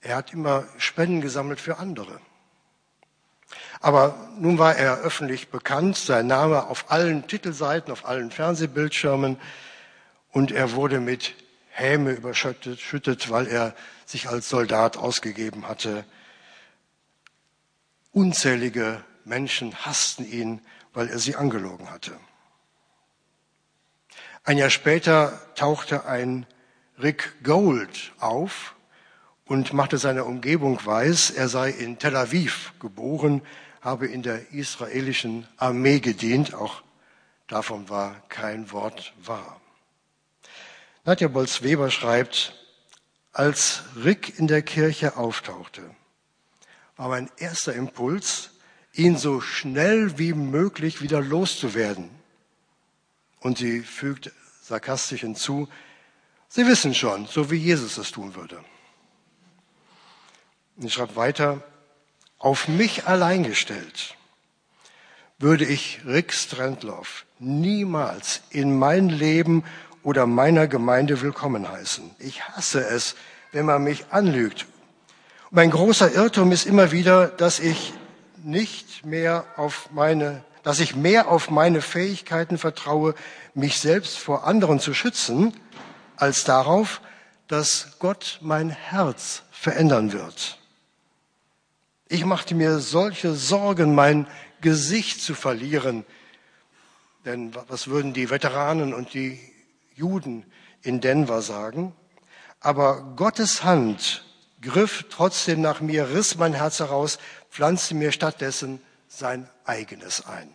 er 0.00 0.16
hat 0.16 0.32
immer 0.32 0.66
Spenden 0.78 1.20
gesammelt 1.20 1.60
für 1.60 1.76
andere. 1.76 2.22
Aber 3.80 4.30
nun 4.38 4.58
war 4.58 4.76
er 4.76 5.00
öffentlich 5.00 5.48
bekannt, 5.48 5.98
sein 5.98 6.26
Name 6.26 6.68
auf 6.68 6.90
allen 6.90 7.26
Titelseiten, 7.26 7.92
auf 7.92 8.06
allen 8.06 8.30
Fernsehbildschirmen 8.30 9.36
und 10.30 10.52
er 10.52 10.72
wurde 10.72 11.00
mit 11.00 11.34
Häme 11.68 12.12
überschüttet, 12.12 13.28
weil 13.28 13.46
er 13.46 13.74
sich 14.06 14.26
als 14.26 14.48
Soldat 14.48 14.96
ausgegeben 14.96 15.68
hatte. 15.68 16.06
Unzählige 18.10 19.04
Menschen 19.24 19.74
hassten 19.84 20.24
ihn, 20.24 20.60
weil 20.92 21.08
er 21.08 21.18
sie 21.18 21.36
angelogen 21.36 21.90
hatte. 21.90 22.18
Ein 24.44 24.58
Jahr 24.58 24.70
später 24.70 25.40
tauchte 25.54 26.06
ein 26.06 26.46
Rick 26.98 27.42
Gold 27.42 28.12
auf 28.18 28.74
und 29.44 29.72
machte 29.72 29.98
seiner 29.98 30.26
Umgebung 30.26 30.84
weiß, 30.84 31.30
er 31.30 31.48
sei 31.48 31.70
in 31.70 31.98
Tel 31.98 32.16
Aviv 32.16 32.72
geboren, 32.80 33.42
habe 33.80 34.06
in 34.06 34.22
der 34.22 34.52
israelischen 34.52 35.46
Armee 35.56 36.00
gedient. 36.00 36.54
Auch 36.54 36.82
davon 37.48 37.88
war 37.88 38.20
kein 38.28 38.70
Wort 38.72 39.12
wahr. 39.22 39.60
Nadja 41.04 41.28
Bolz-Weber 41.28 41.90
schreibt, 41.90 42.54
als 43.32 43.82
Rick 43.96 44.38
in 44.38 44.48
der 44.48 44.62
Kirche 44.62 45.16
auftauchte, 45.16 45.82
war 46.96 47.08
mein 47.08 47.30
erster 47.38 47.72
Impuls, 47.72 48.50
ihn 48.92 49.16
so 49.16 49.40
schnell 49.40 50.18
wie 50.18 50.32
möglich 50.32 51.02
wieder 51.02 51.20
loszuwerden. 51.20 52.10
Und 53.40 53.58
sie 53.58 53.80
fügt 53.80 54.32
sarkastisch 54.62 55.20
hinzu, 55.20 55.68
Sie 56.52 56.66
wissen 56.66 56.96
schon, 56.96 57.26
so 57.26 57.52
wie 57.52 57.56
Jesus 57.56 57.96
es 57.96 58.10
tun 58.10 58.34
würde. 58.34 58.58
Und 60.76 60.84
ich 60.84 60.92
schreibe 60.92 61.14
weiter, 61.14 61.62
auf 62.38 62.66
mich 62.66 63.06
allein 63.06 63.44
gestellt, 63.44 64.16
würde 65.38 65.64
ich 65.64 66.00
Rick 66.04 66.32
Strandloff 66.32 67.24
niemals 67.38 68.42
in 68.50 68.76
mein 68.76 69.08
Leben 69.08 69.62
oder 70.02 70.26
meiner 70.26 70.66
Gemeinde 70.66 71.20
willkommen 71.20 71.68
heißen. 71.68 72.10
Ich 72.18 72.42
hasse 72.42 72.84
es, 72.84 73.14
wenn 73.52 73.64
man 73.64 73.84
mich 73.84 74.06
anlügt. 74.10 74.66
Mein 75.52 75.70
großer 75.70 76.12
Irrtum 76.12 76.50
ist 76.50 76.66
immer 76.66 76.90
wieder, 76.90 77.28
dass 77.28 77.60
ich 77.60 77.92
nicht 78.44 79.04
mehr 79.04 79.44
auf 79.56 79.90
meine, 79.92 80.44
dass 80.62 80.80
ich 80.80 80.94
mehr 80.94 81.28
auf 81.28 81.50
meine 81.50 81.82
Fähigkeiten 81.82 82.58
vertraue, 82.58 83.14
mich 83.54 83.78
selbst 83.78 84.18
vor 84.18 84.44
anderen 84.46 84.80
zu 84.80 84.94
schützen, 84.94 85.54
als 86.16 86.44
darauf, 86.44 87.00
dass 87.48 87.98
Gott 87.98 88.38
mein 88.42 88.70
Herz 88.70 89.42
verändern 89.50 90.12
wird. 90.12 90.58
Ich 92.08 92.24
machte 92.24 92.54
mir 92.54 92.78
solche 92.78 93.34
Sorgen, 93.34 93.94
mein 93.94 94.26
Gesicht 94.60 95.22
zu 95.22 95.34
verlieren. 95.34 96.04
Denn 97.24 97.54
was 97.68 97.88
würden 97.88 98.12
die 98.12 98.30
Veteranen 98.30 98.94
und 98.94 99.14
die 99.14 99.38
Juden 99.94 100.44
in 100.82 101.00
Denver 101.00 101.42
sagen? 101.42 101.94
Aber 102.60 103.14
Gottes 103.16 103.64
Hand 103.64 104.24
griff 104.60 105.06
trotzdem 105.10 105.60
nach 105.60 105.80
mir, 105.80 106.10
riss 106.10 106.36
mein 106.36 106.52
Herz 106.52 106.80
heraus, 106.80 107.18
pflanzte 107.50 107.94
mir 107.94 108.12
stattdessen 108.12 108.80
sein 109.08 109.48
eigenes 109.64 110.24
ein. 110.26 110.54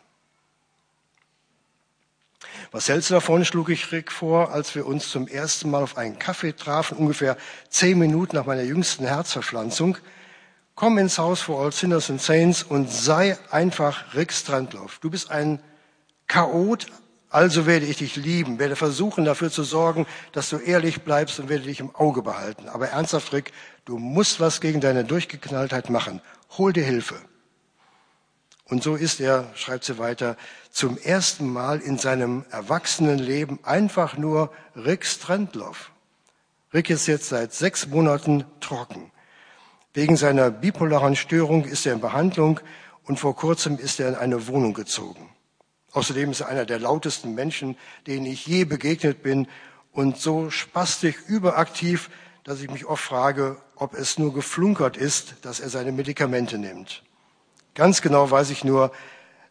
Was 2.71 2.89
hältst 2.89 3.09
du 3.09 3.15
davon, 3.15 3.45
schlug 3.45 3.69
ich 3.69 3.91
Rick 3.91 4.11
vor, 4.11 4.51
als 4.51 4.75
wir 4.75 4.85
uns 4.85 5.09
zum 5.09 5.27
ersten 5.27 5.69
Mal 5.69 5.83
auf 5.83 5.97
einen 5.97 6.19
Kaffee 6.19 6.53
trafen, 6.53 6.97
ungefähr 6.97 7.37
zehn 7.69 7.97
Minuten 7.97 8.35
nach 8.35 8.45
meiner 8.45 8.63
jüngsten 8.63 9.05
Herzverpflanzung. 9.05 9.97
Komm 10.73 10.97
ins 10.97 11.17
Haus 11.17 11.41
for 11.41 11.63
All 11.63 11.71
Sinners 11.71 12.09
and 12.09 12.21
Saints 12.21 12.63
und 12.63 12.91
sei 12.91 13.37
einfach 13.49 14.13
Rick 14.13 14.33
Strandloff. 14.33 14.99
Du 14.99 15.09
bist 15.09 15.31
ein 15.31 15.59
Chaot, 16.27 16.87
also 17.29 17.65
werde 17.65 17.85
ich 17.85 17.97
dich 17.97 18.15
lieben, 18.15 18.59
werde 18.59 18.75
versuchen 18.75 19.25
dafür 19.25 19.51
zu 19.51 19.63
sorgen, 19.63 20.05
dass 20.31 20.49
du 20.49 20.57
ehrlich 20.57 21.03
bleibst 21.03 21.39
und 21.39 21.49
werde 21.49 21.65
dich 21.65 21.79
im 21.79 21.95
Auge 21.95 22.21
behalten. 22.21 22.69
Aber 22.69 22.89
ernsthaft, 22.89 23.33
Rick, 23.33 23.51
du 23.85 23.97
musst 23.97 24.39
was 24.39 24.61
gegen 24.61 24.81
deine 24.81 25.03
Durchgeknalltheit 25.03 25.89
machen. 25.89 26.21
Hol 26.51 26.73
dir 26.73 26.83
Hilfe. 26.83 27.15
Und 28.67 28.81
so 28.81 28.95
ist 28.95 29.19
er, 29.19 29.51
schreibt 29.55 29.83
sie 29.83 29.99
weiter, 29.99 30.37
zum 30.71 30.97
ersten 30.97 31.47
Mal 31.47 31.79
in 31.79 31.97
seinem 31.97 32.45
Erwachsenenleben 32.49 33.59
einfach 33.63 34.17
nur 34.17 34.51
Rick 34.75 35.05
Strandloff. 35.05 35.91
Rick 36.73 36.89
ist 36.89 37.07
jetzt 37.07 37.29
seit 37.29 37.53
sechs 37.53 37.87
Monaten 37.87 38.43
trocken. 38.59 39.11
Wegen 39.93 40.17
seiner 40.17 40.49
bipolaren 40.49 41.15
Störung 41.15 41.63
ist 41.63 41.85
er 41.85 41.93
in 41.93 42.01
Behandlung 42.01 42.59
und 43.03 43.19
vor 43.19 43.35
kurzem 43.35 43.77
ist 43.77 43.99
er 43.99 44.09
in 44.09 44.15
eine 44.15 44.47
Wohnung 44.47 44.73
gezogen. 44.73 45.29
Außerdem 45.93 46.31
ist 46.31 46.41
er 46.41 46.49
einer 46.49 46.65
der 46.65 46.79
lautesten 46.79 47.35
Menschen, 47.35 47.77
denen 48.07 48.25
ich 48.25 48.45
je 48.45 48.65
begegnet 48.65 49.23
bin 49.23 49.47
und 49.93 50.17
so 50.17 50.49
spastisch 50.49 51.15
überaktiv, 51.27 52.09
dass 52.43 52.59
ich 52.59 52.69
mich 52.69 52.85
oft 52.85 53.03
frage, 53.03 53.57
ob 53.75 53.93
es 53.93 54.17
nur 54.17 54.33
geflunkert 54.33 54.97
ist, 54.97 55.35
dass 55.41 55.59
er 55.59 55.69
seine 55.69 55.91
Medikamente 55.91 56.57
nimmt. 56.57 57.03
Ganz 57.73 58.01
genau 58.01 58.29
weiß 58.31 58.49
ich 58.51 58.63
nur, 58.63 58.91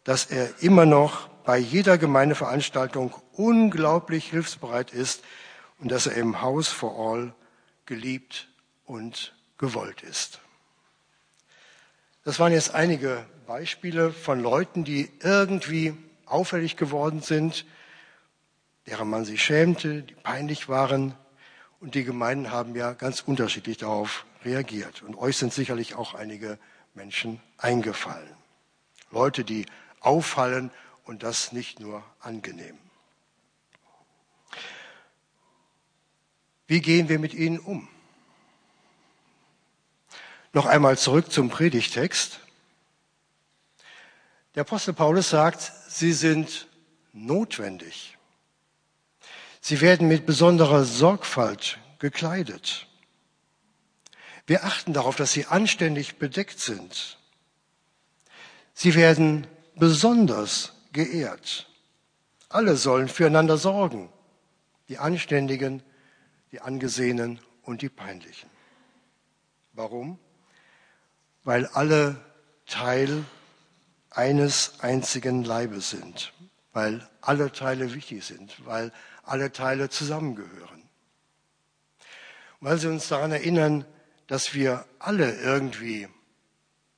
dass 0.05 0.27
er 0.27 0.63
immer 0.63 0.87
noch 0.87 1.29
bei 1.45 1.59
jeder 1.59 1.99
Gemeindeveranstaltung 1.99 3.15
unglaublich 3.33 4.31
hilfsbereit 4.31 4.93
ist 4.93 5.23
und 5.79 5.91
dass 5.91 6.07
er 6.07 6.15
im 6.15 6.41
Haus 6.41 6.69
for 6.69 6.99
All 6.99 7.35
geliebt 7.87 8.49
und 8.87 9.35
gewollt 9.59 10.03
ist. 10.03 10.41
Das 12.25 12.39
waren 12.39 12.53
jetzt 12.53 12.75
einige 12.75 13.27
Beispiele 13.47 14.11
von 14.11 14.41
Leuten, 14.41 14.85
die 14.85 15.11
irgendwie 15.21 15.95
auffällig 16.25 16.77
geworden 16.77 17.21
sind, 17.21 17.67
deren 18.87 19.09
man 19.09 19.25
sich 19.25 19.43
schämte, 19.43 20.03
die 20.03 20.15
peinlich 20.15 20.69
waren. 20.69 21.15
Und 21.85 21.95
die 21.95 22.05
Gemeinden 22.05 22.51
haben 22.51 22.75
ja 22.75 22.95
ganz 22.95 23.21
unterschiedlich 23.21 23.77
darauf 23.77 24.25
reagiert. 24.43 25.03
Und 25.03 25.17
euch 25.17 25.37
sind 25.37 25.53
sicherlich 25.53 25.97
auch 25.97 26.15
einige 26.15 26.59
Menschen 26.95 27.43
eingefallen. 27.59 28.35
Leute, 29.11 29.45
die 29.45 29.67
auffallen 30.01 30.71
und 31.05 31.23
das 31.23 31.53
nicht 31.53 31.81
nur 31.81 32.03
angenehm. 32.21 32.79
Wie 36.67 36.81
gehen 36.81 37.11
wir 37.11 37.19
mit 37.19 37.35
ihnen 37.35 37.59
um? 37.59 37.87
Noch 40.55 40.65
einmal 40.65 40.97
zurück 40.97 41.31
zum 41.31 41.51
Predigtext. 41.51 42.41
Der 44.55 44.63
Apostel 44.63 44.95
Paulus 44.95 45.29
sagt, 45.29 45.71
sie 45.91 46.15
sind 46.15 46.67
notwendig. 47.13 48.17
Sie 49.67 49.81
werden 49.81 50.09
mit 50.09 50.27
besonderer 50.27 50.85
Sorgfalt 50.85 51.79
gekleidet. 51.99 52.87
Wir 54.47 54.63
achten 54.65 54.93
darauf, 54.93 55.17
dass 55.17 55.33
sie 55.33 55.47
anständig 55.47 56.19
bedeckt 56.19 56.61
sind. 56.61 57.19
Sie 58.75 58.95
werden 58.95 59.47
besonders 59.75 60.75
geehrt. 60.93 61.67
Alle 62.51 62.77
sollen 62.77 63.09
füreinander 63.09 63.57
sorgen. 63.57 64.13
Die 64.91 64.99
Anständigen, 64.99 65.83
die 66.53 66.61
Angesehenen 66.61 67.41
und 67.63 67.81
die 67.81 67.89
Peinlichen. 67.89 68.51
Warum? 69.73 70.19
Weil 71.43 71.65
alle 71.69 72.23
Teil 72.67 73.25
eines 74.11 74.81
einzigen 74.81 75.43
Leibes 75.43 75.89
sind, 75.89 76.35
weil 76.75 77.09
alle 77.21 77.53
Teile 77.53 77.95
wichtig 77.95 78.25
sind, 78.25 78.67
weil 78.67 78.93
alle 79.23 79.53
Teile 79.53 79.89
zusammengehören. 79.89 80.83
Weil 82.61 82.79
sie 82.79 82.89
uns 82.89 83.09
daran 83.09 83.33
erinnern, 83.33 83.87
dass 84.27 84.55
wir 84.55 84.85
alle 84.99 85.35
irgendwie 85.37 86.09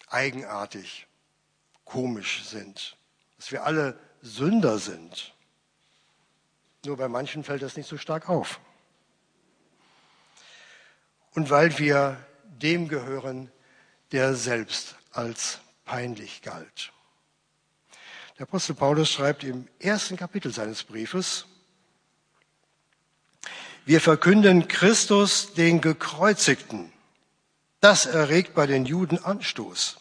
eigenartig, 0.08 1.06
komisch 1.84 2.44
sind, 2.44 2.96
dass 3.36 3.52
wir 3.52 3.64
alle 3.64 3.98
Sünder 4.22 4.78
sind. 4.78 5.34
Nur 6.84 6.96
bei 6.96 7.08
manchen 7.08 7.44
fällt 7.44 7.62
das 7.62 7.76
nicht 7.76 7.88
so 7.88 7.98
stark 7.98 8.28
auf. 8.28 8.60
Und 11.34 11.50
weil 11.50 11.78
wir 11.78 12.16
dem 12.44 12.88
gehören, 12.88 13.52
der 14.12 14.34
selbst 14.34 14.96
als 15.12 15.60
peinlich 15.84 16.40
galt. 16.40 16.92
Der 18.38 18.42
Apostel 18.42 18.74
Paulus 18.74 19.10
schreibt 19.10 19.44
im 19.44 19.66
ersten 19.78 20.18
Kapitel 20.18 20.52
seines 20.52 20.84
Briefes, 20.84 21.46
wir 23.86 24.00
verkünden 24.02 24.68
Christus 24.68 25.54
den 25.54 25.80
Gekreuzigten. 25.80 26.92
Das 27.80 28.04
erregt 28.04 28.54
bei 28.54 28.66
den 28.66 28.84
Juden 28.84 29.24
Anstoß. 29.24 29.96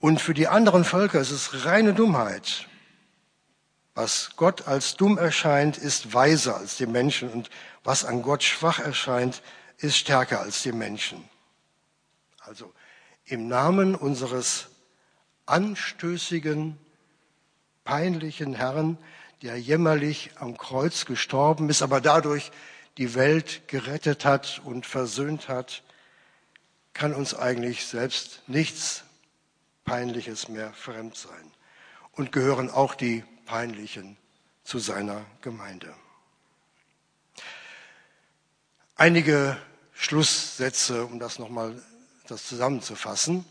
Und 0.00 0.20
für 0.20 0.34
die 0.34 0.48
anderen 0.48 0.84
Völker 0.84 1.20
ist 1.20 1.30
es 1.30 1.64
reine 1.64 1.94
Dummheit. 1.94 2.66
Was 3.94 4.32
Gott 4.36 4.66
als 4.68 4.96
dumm 4.96 5.16
erscheint, 5.16 5.78
ist 5.78 6.12
weiser 6.12 6.56
als 6.56 6.76
die 6.76 6.86
Menschen. 6.86 7.30
Und 7.30 7.48
was 7.84 8.04
an 8.04 8.20
Gott 8.20 8.42
schwach 8.42 8.80
erscheint, 8.80 9.40
ist 9.78 9.96
stärker 9.96 10.40
als 10.40 10.62
die 10.62 10.72
Menschen. 10.72 11.26
Also 12.40 12.74
im 13.24 13.48
Namen 13.48 13.94
unseres 13.94 14.66
anstößigen 15.46 16.78
peinlichen 17.86 18.52
Herrn, 18.52 18.98
der 19.40 19.58
jämmerlich 19.58 20.32
am 20.36 20.58
Kreuz 20.58 21.06
gestorben 21.06 21.70
ist, 21.70 21.80
aber 21.80 22.02
dadurch 22.02 22.52
die 22.98 23.14
Welt 23.14 23.68
gerettet 23.68 24.26
hat 24.26 24.60
und 24.64 24.84
versöhnt 24.84 25.48
hat, 25.48 25.82
kann 26.92 27.14
uns 27.14 27.34
eigentlich 27.34 27.86
selbst 27.86 28.42
nichts 28.46 29.04
Peinliches 29.84 30.48
mehr 30.48 30.72
fremd 30.72 31.16
sein. 31.16 31.52
Und 32.12 32.32
gehören 32.32 32.70
auch 32.70 32.94
die 32.94 33.24
Peinlichen 33.44 34.16
zu 34.64 34.78
seiner 34.78 35.24
Gemeinde. 35.42 35.94
Einige 38.96 39.56
Schlusssätze, 39.92 41.04
um 41.04 41.18
das 41.18 41.38
nochmal 41.38 41.80
das 42.26 42.46
zusammenzufassen. 42.46 43.44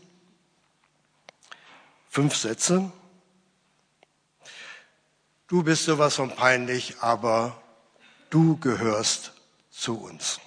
Fünf 2.10 2.36
Sätze. 2.36 2.90
Du 5.48 5.62
bist 5.62 5.84
sowas 5.84 6.16
von 6.16 6.34
peinlich, 6.34 6.96
aber 7.00 7.62
du 8.30 8.56
gehörst 8.56 9.32
zu 9.70 10.00
uns. 10.02 10.40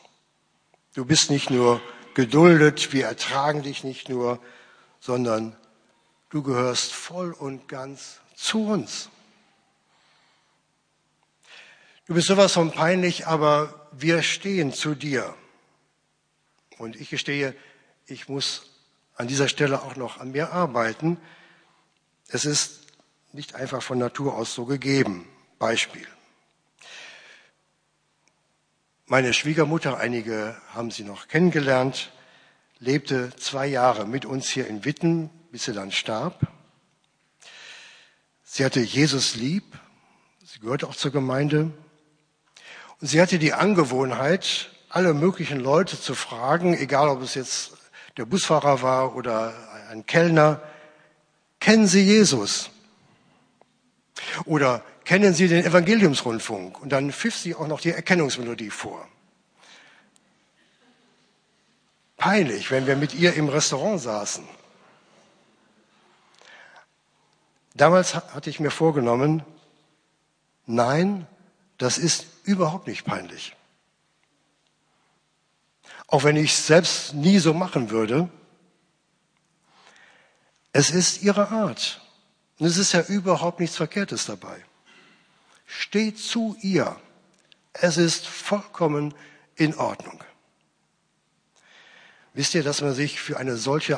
Du 0.93 1.05
bist 1.05 1.29
nicht 1.29 1.49
nur 1.49 1.81
geduldet, 2.15 2.91
wir 2.91 3.05
ertragen 3.05 3.63
dich 3.63 3.85
nicht 3.85 4.09
nur, 4.09 4.41
sondern 4.99 5.55
du 6.29 6.43
gehörst 6.43 6.91
voll 6.91 7.31
und 7.31 7.69
ganz 7.69 8.19
zu 8.35 8.65
uns. 8.65 9.09
Du 12.05 12.13
bist 12.13 12.27
sowas 12.27 12.51
von 12.51 12.71
peinlich, 12.71 13.25
aber 13.25 13.87
wir 13.93 14.21
stehen 14.21 14.73
zu 14.73 14.95
dir. 14.95 15.33
Und 16.77 16.97
ich 16.97 17.09
gestehe, 17.09 17.55
ich 18.05 18.27
muss 18.27 18.63
an 19.15 19.29
dieser 19.29 19.47
Stelle 19.47 19.81
auch 19.81 19.95
noch 19.95 20.17
an 20.19 20.31
mir 20.31 20.51
arbeiten. 20.51 21.21
Es 22.27 22.43
ist 22.43 22.88
nicht 23.31 23.55
einfach 23.55 23.81
von 23.81 23.97
Natur 23.97 24.35
aus 24.35 24.53
so 24.53 24.65
gegeben. 24.65 25.27
Beispiel. 25.59 26.07
Meine 29.05 29.33
Schwiegermutter, 29.33 29.97
einige 29.97 30.55
haben 30.73 30.91
sie 30.91 31.03
noch 31.03 31.27
kennengelernt, 31.27 32.11
lebte 32.79 33.35
zwei 33.35 33.67
Jahre 33.67 34.05
mit 34.05 34.25
uns 34.25 34.49
hier 34.49 34.67
in 34.67 34.85
Witten, 34.85 35.29
bis 35.51 35.65
sie 35.65 35.73
dann 35.73 35.91
starb. 35.91 36.47
Sie 38.43 38.63
hatte 38.63 38.79
Jesus 38.79 39.35
lieb, 39.35 39.63
sie 40.45 40.59
gehörte 40.59 40.87
auch 40.87 40.95
zur 40.95 41.11
Gemeinde. 41.11 41.71
Und 43.01 43.07
sie 43.07 43.21
hatte 43.21 43.39
die 43.39 43.53
Angewohnheit, 43.53 44.69
alle 44.89 45.13
möglichen 45.13 45.59
Leute 45.59 45.99
zu 45.99 46.15
fragen, 46.15 46.75
egal 46.77 47.09
ob 47.09 47.21
es 47.21 47.35
jetzt 47.35 47.73
der 48.17 48.25
Busfahrer 48.25 48.81
war 48.81 49.15
oder 49.15 49.53
ein 49.89 50.05
Kellner, 50.05 50.61
kennen 51.59 51.87
Sie 51.87 52.03
Jesus? 52.03 52.69
Oder 54.45 54.83
kennen 55.05 55.33
Sie 55.33 55.47
den 55.47 55.65
Evangeliumsrundfunk? 55.65 56.81
Und 56.81 56.89
dann 56.89 57.11
pfiff 57.11 57.35
sie 57.35 57.55
auch 57.55 57.67
noch 57.67 57.81
die 57.81 57.91
Erkennungsmelodie 57.91 58.69
vor. 58.69 59.07
Peinlich, 62.17 62.69
wenn 62.69 62.85
wir 62.85 62.95
mit 62.95 63.13
ihr 63.13 63.33
im 63.33 63.47
Restaurant 63.47 64.01
saßen. 64.01 64.43
Damals 67.75 68.15
hatte 68.15 68.49
ich 68.49 68.59
mir 68.59 68.71
vorgenommen, 68.71 69.43
nein, 70.65 71.27
das 71.77 71.97
ist 71.97 72.25
überhaupt 72.43 72.87
nicht 72.87 73.05
peinlich. 73.05 73.55
Auch 76.07 76.23
wenn 76.23 76.35
ich 76.35 76.51
es 76.51 76.67
selbst 76.67 77.13
nie 77.13 77.39
so 77.39 77.53
machen 77.53 77.89
würde, 77.89 78.29
es 80.73 80.91
ist 80.91 81.23
ihre 81.23 81.49
Art. 81.49 82.01
Und 82.59 82.65
es 82.67 82.77
ist 82.77 82.91
ja 82.91 83.01
überhaupt 83.01 83.61
nichts 83.61 83.77
Verkehrtes 83.77 84.25
dabei. 84.25 84.63
Steht 85.65 86.19
zu 86.19 86.57
ihr. 86.61 86.99
Es 87.71 87.97
ist 87.97 88.27
vollkommen 88.27 89.13
in 89.55 89.75
Ordnung. 89.75 90.21
Wisst 92.33 92.53
ihr, 92.53 92.63
dass 92.63 92.81
man 92.81 92.93
sich 92.93 93.21
für 93.21 93.37
eine 93.37 93.55
solche 93.55 93.97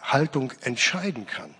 Haltung 0.00 0.52
entscheiden 0.60 1.26
kann? 1.26 1.52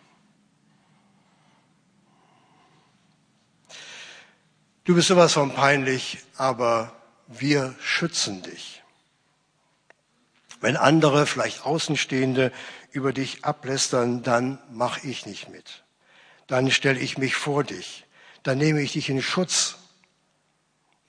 Du 4.84 4.94
bist 4.94 5.08
sowas 5.08 5.32
von 5.32 5.52
peinlich, 5.52 6.18
aber 6.36 6.92
wir 7.26 7.74
schützen 7.80 8.42
dich. 8.42 8.84
Wenn 10.60 10.76
andere, 10.76 11.26
vielleicht 11.26 11.66
Außenstehende, 11.66 12.52
über 12.92 13.12
dich 13.12 13.44
ablästern, 13.44 14.22
dann 14.22 14.60
mache 14.70 15.06
ich 15.08 15.26
nicht 15.26 15.48
mit 15.48 15.82
dann 16.46 16.70
stelle 16.70 16.98
ich 16.98 17.18
mich 17.18 17.34
vor 17.34 17.64
dich, 17.64 18.04
dann 18.42 18.58
nehme 18.58 18.80
ich 18.80 18.92
dich 18.92 19.08
in 19.08 19.22
Schutz. 19.22 19.76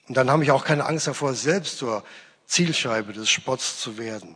Und 0.08 0.16
dann 0.16 0.30
habe 0.30 0.44
ich 0.44 0.52
auch 0.52 0.64
keine 0.64 0.86
Angst 0.86 1.08
davor, 1.08 1.34
selbst 1.34 1.78
zur 1.78 2.04
Zielscheibe 2.46 3.14
des 3.14 3.30
Spotts 3.30 3.80
zu 3.80 3.98
werden. 3.98 4.36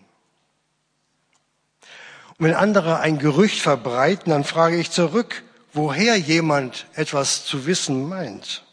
Und 2.38 2.48
wenn 2.48 2.54
andere 2.54 3.00
ein 3.00 3.20
Gerücht 3.20 3.62
verbreiten, 3.62 4.32
dann 4.32 4.44
frage 4.44 4.78
ich 4.78 4.92
zurück, 4.92 5.44
woher 5.74 6.18
jemand 6.18 6.88
etwas 6.94 7.46
zu 7.46 7.66
wissen 7.66 8.10
meint. 8.10 8.66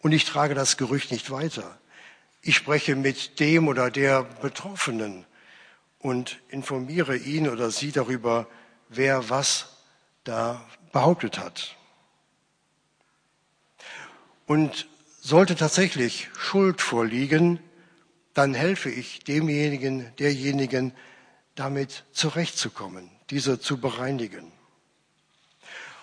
Und 0.00 0.12
ich 0.12 0.24
trage 0.24 0.54
das 0.54 0.76
Gerücht 0.76 1.10
nicht 1.10 1.30
weiter. 1.30 1.78
Ich 2.42 2.56
spreche 2.56 2.96
mit 2.96 3.38
dem 3.40 3.68
oder 3.68 3.90
der 3.90 4.24
Betroffenen 4.24 5.24
und 6.00 6.40
informiere 6.48 7.16
ihn 7.16 7.48
oder 7.48 7.70
sie 7.70 7.92
darüber, 7.92 8.48
wer 8.88 9.30
was 9.30 9.68
da 10.24 10.66
behauptet 10.92 11.38
hat. 11.38 11.76
Und 14.46 14.88
sollte 15.20 15.56
tatsächlich 15.56 16.28
Schuld 16.36 16.80
vorliegen, 16.80 17.60
dann 18.34 18.54
helfe 18.54 18.90
ich 18.90 19.20
demjenigen, 19.20 20.14
derjenigen, 20.16 20.92
damit 21.54 22.04
zurechtzukommen, 22.12 23.10
diese 23.30 23.60
zu 23.60 23.78
bereinigen. 23.78 24.50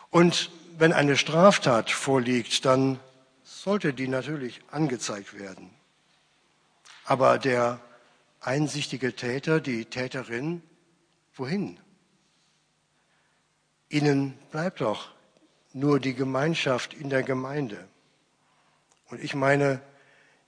Und 0.09 0.51
wenn 0.77 0.93
eine 0.93 1.17
Straftat 1.17 1.91
vorliegt, 1.91 2.65
dann 2.65 2.99
sollte 3.43 3.93
die 3.93 4.07
natürlich 4.07 4.61
angezeigt 4.71 5.37
werden. 5.37 5.69
Aber 7.05 7.39
der 7.39 7.81
einsichtige 8.39 9.15
Täter, 9.15 9.59
die 9.59 9.85
Täterin, 9.85 10.61
Wohin? 11.39 11.79
Ihnen 13.89 14.37
bleibt 14.51 14.81
doch 14.81 15.11
nur 15.73 15.99
die 15.99 16.13
Gemeinschaft 16.13 16.93
in 16.93 17.09
der 17.09 17.23
Gemeinde. 17.23 17.87
Und 19.09 19.23
ich 19.23 19.33
meine, 19.33 19.81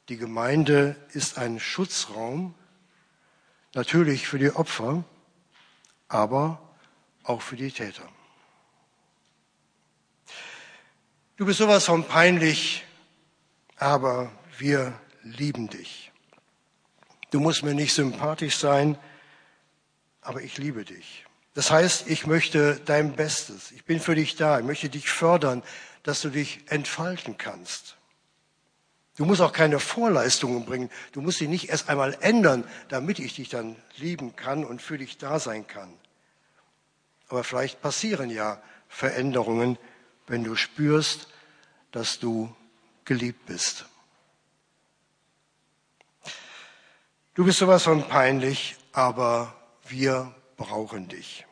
die 0.10 0.18
Gemeinde 0.18 0.96
ist 1.14 1.38
ein 1.38 1.60
Schutzraum, 1.60 2.54
natürlich 3.74 4.28
für 4.28 4.40
die 4.40 4.52
Opfer, 4.52 5.04
aber 6.08 6.62
auch 7.24 7.42
für 7.42 7.56
die 7.56 7.72
Täter. 7.72 8.08
Du 11.38 11.46
bist 11.46 11.60
sowas 11.60 11.86
von 11.86 12.04
peinlich, 12.04 12.84
aber 13.78 14.32
wir 14.58 14.94
lieben 15.24 15.70
dich. 15.70 16.12
Du 17.32 17.40
musst 17.40 17.64
mir 17.64 17.74
nicht 17.74 17.94
sympathisch 17.94 18.58
sein, 18.58 18.98
aber 20.22 20.42
ich 20.42 20.58
liebe 20.58 20.86
dich. 20.86 21.26
Das 21.54 21.70
heißt, 21.70 22.08
ich 22.08 22.26
möchte 22.28 22.80
dein 22.86 23.16
Bestes. 23.16 23.72
Ich 23.72 23.84
bin 23.84 24.00
für 24.00 24.16
dich 24.16 24.36
da. 24.36 24.60
Ich 24.60 24.66
möchte 24.66 24.90
dich 24.90 25.10
fördern, 25.10 25.64
dass 26.04 26.22
du 26.22 26.30
dich 26.30 26.62
entfalten 26.68 27.38
kannst. 27.38 27.98
Du 29.18 29.26
musst 29.26 29.42
auch 29.42 29.52
keine 29.52 29.80
Vorleistungen 29.80 30.66
bringen. 30.66 30.90
Du 31.12 31.22
musst 31.22 31.42
dich 31.42 31.50
nicht 31.50 31.70
erst 31.70 31.90
einmal 31.90 32.18
ändern, 32.22 32.64
damit 32.88 33.20
ich 33.20 33.36
dich 33.36 33.50
dann 33.50 33.76
lieben 33.98 34.36
kann 34.36 34.64
und 34.64 34.82
für 34.82 34.98
dich 34.98 35.18
da 35.18 35.40
sein 35.40 35.68
kann. 35.68 35.94
Aber 37.28 37.44
vielleicht 37.44 37.82
passieren 37.82 38.30
ja 38.30 38.62
Veränderungen, 38.88 39.78
wenn 40.28 40.44
du 40.44 40.56
spürst, 40.56 41.28
dass 41.92 42.20
du 42.20 42.54
geliebt 43.04 43.46
bist. 43.46 43.86
Du 47.34 47.46
bist 47.46 47.60
sowas 47.60 47.84
von 47.84 48.08
peinlich, 48.08 48.76
aber 48.94 49.56
wir 49.88 50.34
brauchen 50.62 51.08
dich. 51.08 51.46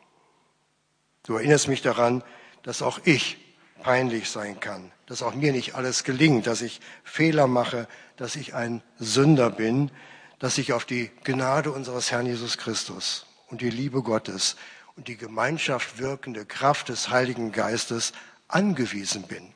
Du 1.23 1.35
erinnerst 1.35 1.67
mich 1.67 1.81
daran, 1.81 2.23
dass 2.63 2.81
auch 2.81 2.99
ich 3.03 3.37
peinlich 3.81 4.29
sein 4.29 4.59
kann, 4.59 4.91
dass 5.05 5.23
auch 5.23 5.33
mir 5.33 5.51
nicht 5.51 5.75
alles 5.75 6.03
gelingt, 6.03 6.47
dass 6.47 6.61
ich 6.61 6.81
Fehler 7.03 7.47
mache, 7.47 7.87
dass 8.17 8.35
ich 8.35 8.53
ein 8.53 8.83
Sünder 8.97 9.49
bin, 9.49 9.91
dass 10.37 10.57
ich 10.57 10.73
auf 10.73 10.85
die 10.85 11.11
Gnade 11.23 11.71
unseres 11.71 12.11
Herrn 12.11 12.25
Jesus 12.25 12.57
Christus 12.57 13.25
und 13.47 13.61
die 13.61 13.69
Liebe 13.69 14.03
Gottes 14.03 14.55
und 14.95 15.07
die 15.07 15.17
Gemeinschaft 15.17 15.97
wirkende 15.97 16.45
Kraft 16.45 16.89
des 16.89 17.09
Heiligen 17.09 17.51
Geistes 17.51 18.13
angewiesen 18.47 19.23
bin. 19.23 19.53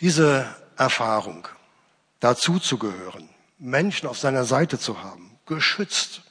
Diese 0.00 0.54
Erfahrung, 0.76 1.48
dazu 2.20 2.58
zu 2.58 2.78
gehören, 2.78 3.28
Menschen 3.58 4.08
auf 4.08 4.18
seiner 4.18 4.44
Seite 4.44 4.78
zu 4.78 5.02
haben, 5.02 5.35
geschützt 5.46 6.22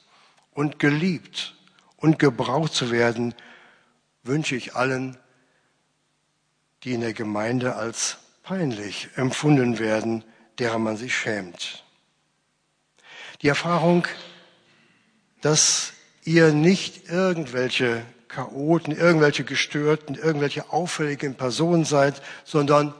und 0.52 0.78
geliebt 0.78 1.54
und 1.96 2.18
gebraucht 2.18 2.74
zu 2.74 2.90
werden, 2.90 3.34
wünsche 4.22 4.56
ich 4.56 4.74
allen, 4.76 5.16
die 6.82 6.92
in 6.92 7.00
der 7.00 7.14
Gemeinde 7.14 7.76
als 7.76 8.18
peinlich 8.42 9.08
empfunden 9.16 9.78
werden, 9.78 10.24
derer 10.58 10.78
man 10.78 10.96
sich 10.96 11.16
schämt. 11.16 11.84
Die 13.42 13.48
Erfahrung, 13.48 14.06
dass 15.40 15.92
ihr 16.24 16.52
nicht 16.52 17.08
irgendwelche 17.08 18.02
Chaoten, 18.28 18.92
irgendwelche 18.92 19.44
Gestörten, 19.44 20.14
irgendwelche 20.14 20.72
auffälligen 20.72 21.34
Personen 21.34 21.84
seid, 21.84 22.22
sondern 22.44 22.94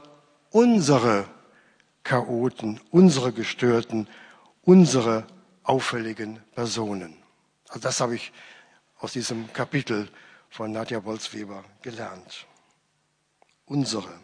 unsere 0.51 1.25
Chaoten, 2.03 2.79
unsere 2.91 3.33
Gestörten, 3.33 4.07
unsere 4.63 5.27
auffälligen 5.67 6.41
Personen. 6.55 7.15
Also 7.67 7.79
das 7.79 7.99
habe 7.99 8.15
ich 8.15 8.31
aus 8.99 9.13
diesem 9.13 9.51
Kapitel 9.53 10.09
von 10.49 10.71
Nadja 10.71 10.99
Bolzweber 10.99 11.63
gelernt. 11.81 12.45
Unsere. 13.65 14.19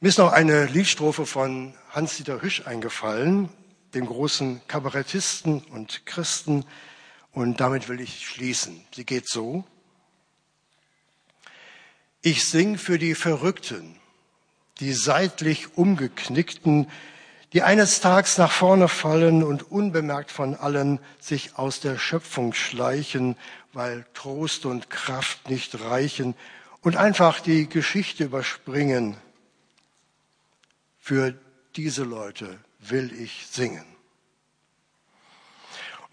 Mir 0.00 0.08
ist 0.08 0.18
noch 0.18 0.32
eine 0.32 0.66
Liedstrophe 0.66 1.26
von 1.26 1.74
Hans-Dieter 1.90 2.42
Hüsch 2.42 2.66
eingefallen, 2.66 3.48
dem 3.94 4.06
großen 4.06 4.66
Kabarettisten 4.68 5.60
und 5.64 6.06
Christen, 6.06 6.64
und 7.32 7.60
damit 7.60 7.90
will 7.90 8.00
ich 8.00 8.26
schließen. 8.26 8.82
Sie 8.94 9.04
geht 9.04 9.28
so. 9.28 9.64
Ich 12.22 12.48
sing 12.48 12.78
für 12.78 12.98
die 12.98 13.14
Verrückten, 13.14 14.00
die 14.80 14.94
seitlich 14.94 15.76
umgeknickten, 15.76 16.90
die 17.56 17.62
eines 17.62 18.02
Tages 18.02 18.36
nach 18.36 18.52
vorne 18.52 18.86
fallen 18.86 19.42
und 19.42 19.72
unbemerkt 19.72 20.30
von 20.30 20.54
allen 20.56 20.98
sich 21.18 21.56
aus 21.56 21.80
der 21.80 21.96
Schöpfung 21.96 22.52
schleichen, 22.52 23.34
weil 23.72 24.04
Trost 24.12 24.66
und 24.66 24.90
Kraft 24.90 25.48
nicht 25.48 25.80
reichen 25.80 26.34
und 26.82 26.98
einfach 26.98 27.40
die 27.40 27.66
Geschichte 27.66 28.24
überspringen. 28.24 29.16
Für 30.98 31.32
diese 31.76 32.04
Leute 32.04 32.58
will 32.78 33.10
ich 33.18 33.46
singen. 33.50 33.86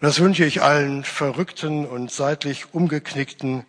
das 0.00 0.20
wünsche 0.20 0.46
ich 0.46 0.62
allen 0.62 1.04
Verrückten 1.04 1.84
und 1.84 2.10
seitlich 2.10 2.72
Umgeknickten, 2.72 3.66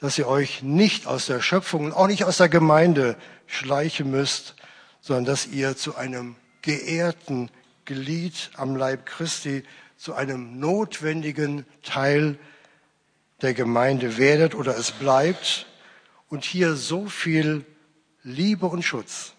dass 0.00 0.18
ihr 0.18 0.26
euch 0.26 0.64
nicht 0.64 1.06
aus 1.06 1.26
der 1.26 1.42
Schöpfung 1.42 1.84
und 1.84 1.92
auch 1.92 2.08
nicht 2.08 2.24
aus 2.24 2.38
der 2.38 2.48
Gemeinde 2.48 3.16
schleichen 3.46 4.10
müsst, 4.10 4.56
sondern 5.00 5.26
dass 5.26 5.46
ihr 5.46 5.76
zu 5.76 5.94
einem 5.94 6.34
geehrten 6.62 7.50
Glied 7.84 8.50
am 8.54 8.76
Leib 8.76 9.06
Christi, 9.06 9.64
zu 9.96 10.14
einem 10.14 10.60
notwendigen 10.60 11.66
Teil 11.82 12.38
der 13.42 13.54
Gemeinde 13.54 14.16
werdet 14.16 14.54
oder 14.54 14.76
es 14.76 14.92
bleibt 14.92 15.66
und 16.28 16.44
hier 16.44 16.76
so 16.76 17.08
viel 17.08 17.64
Liebe 18.22 18.66
und 18.66 18.82
Schutz, 18.82 19.32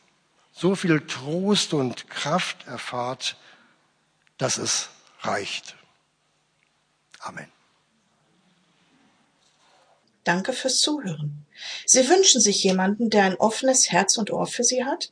so 0.51 0.75
viel 0.75 1.01
Trost 1.01 1.73
und 1.73 2.09
Kraft 2.09 2.67
erfahrt, 2.67 3.37
dass 4.37 4.57
es 4.57 4.89
reicht. 5.21 5.75
Amen. 7.19 7.47
Danke 10.23 10.53
fürs 10.53 10.77
Zuhören. 10.77 11.45
Sie 11.85 12.07
wünschen 12.07 12.41
sich 12.41 12.63
jemanden, 12.63 13.09
der 13.09 13.23
ein 13.23 13.35
offenes 13.35 13.91
Herz 13.91 14.17
und 14.17 14.31
Ohr 14.31 14.47
für 14.47 14.63
Sie 14.63 14.85
hat? 14.85 15.11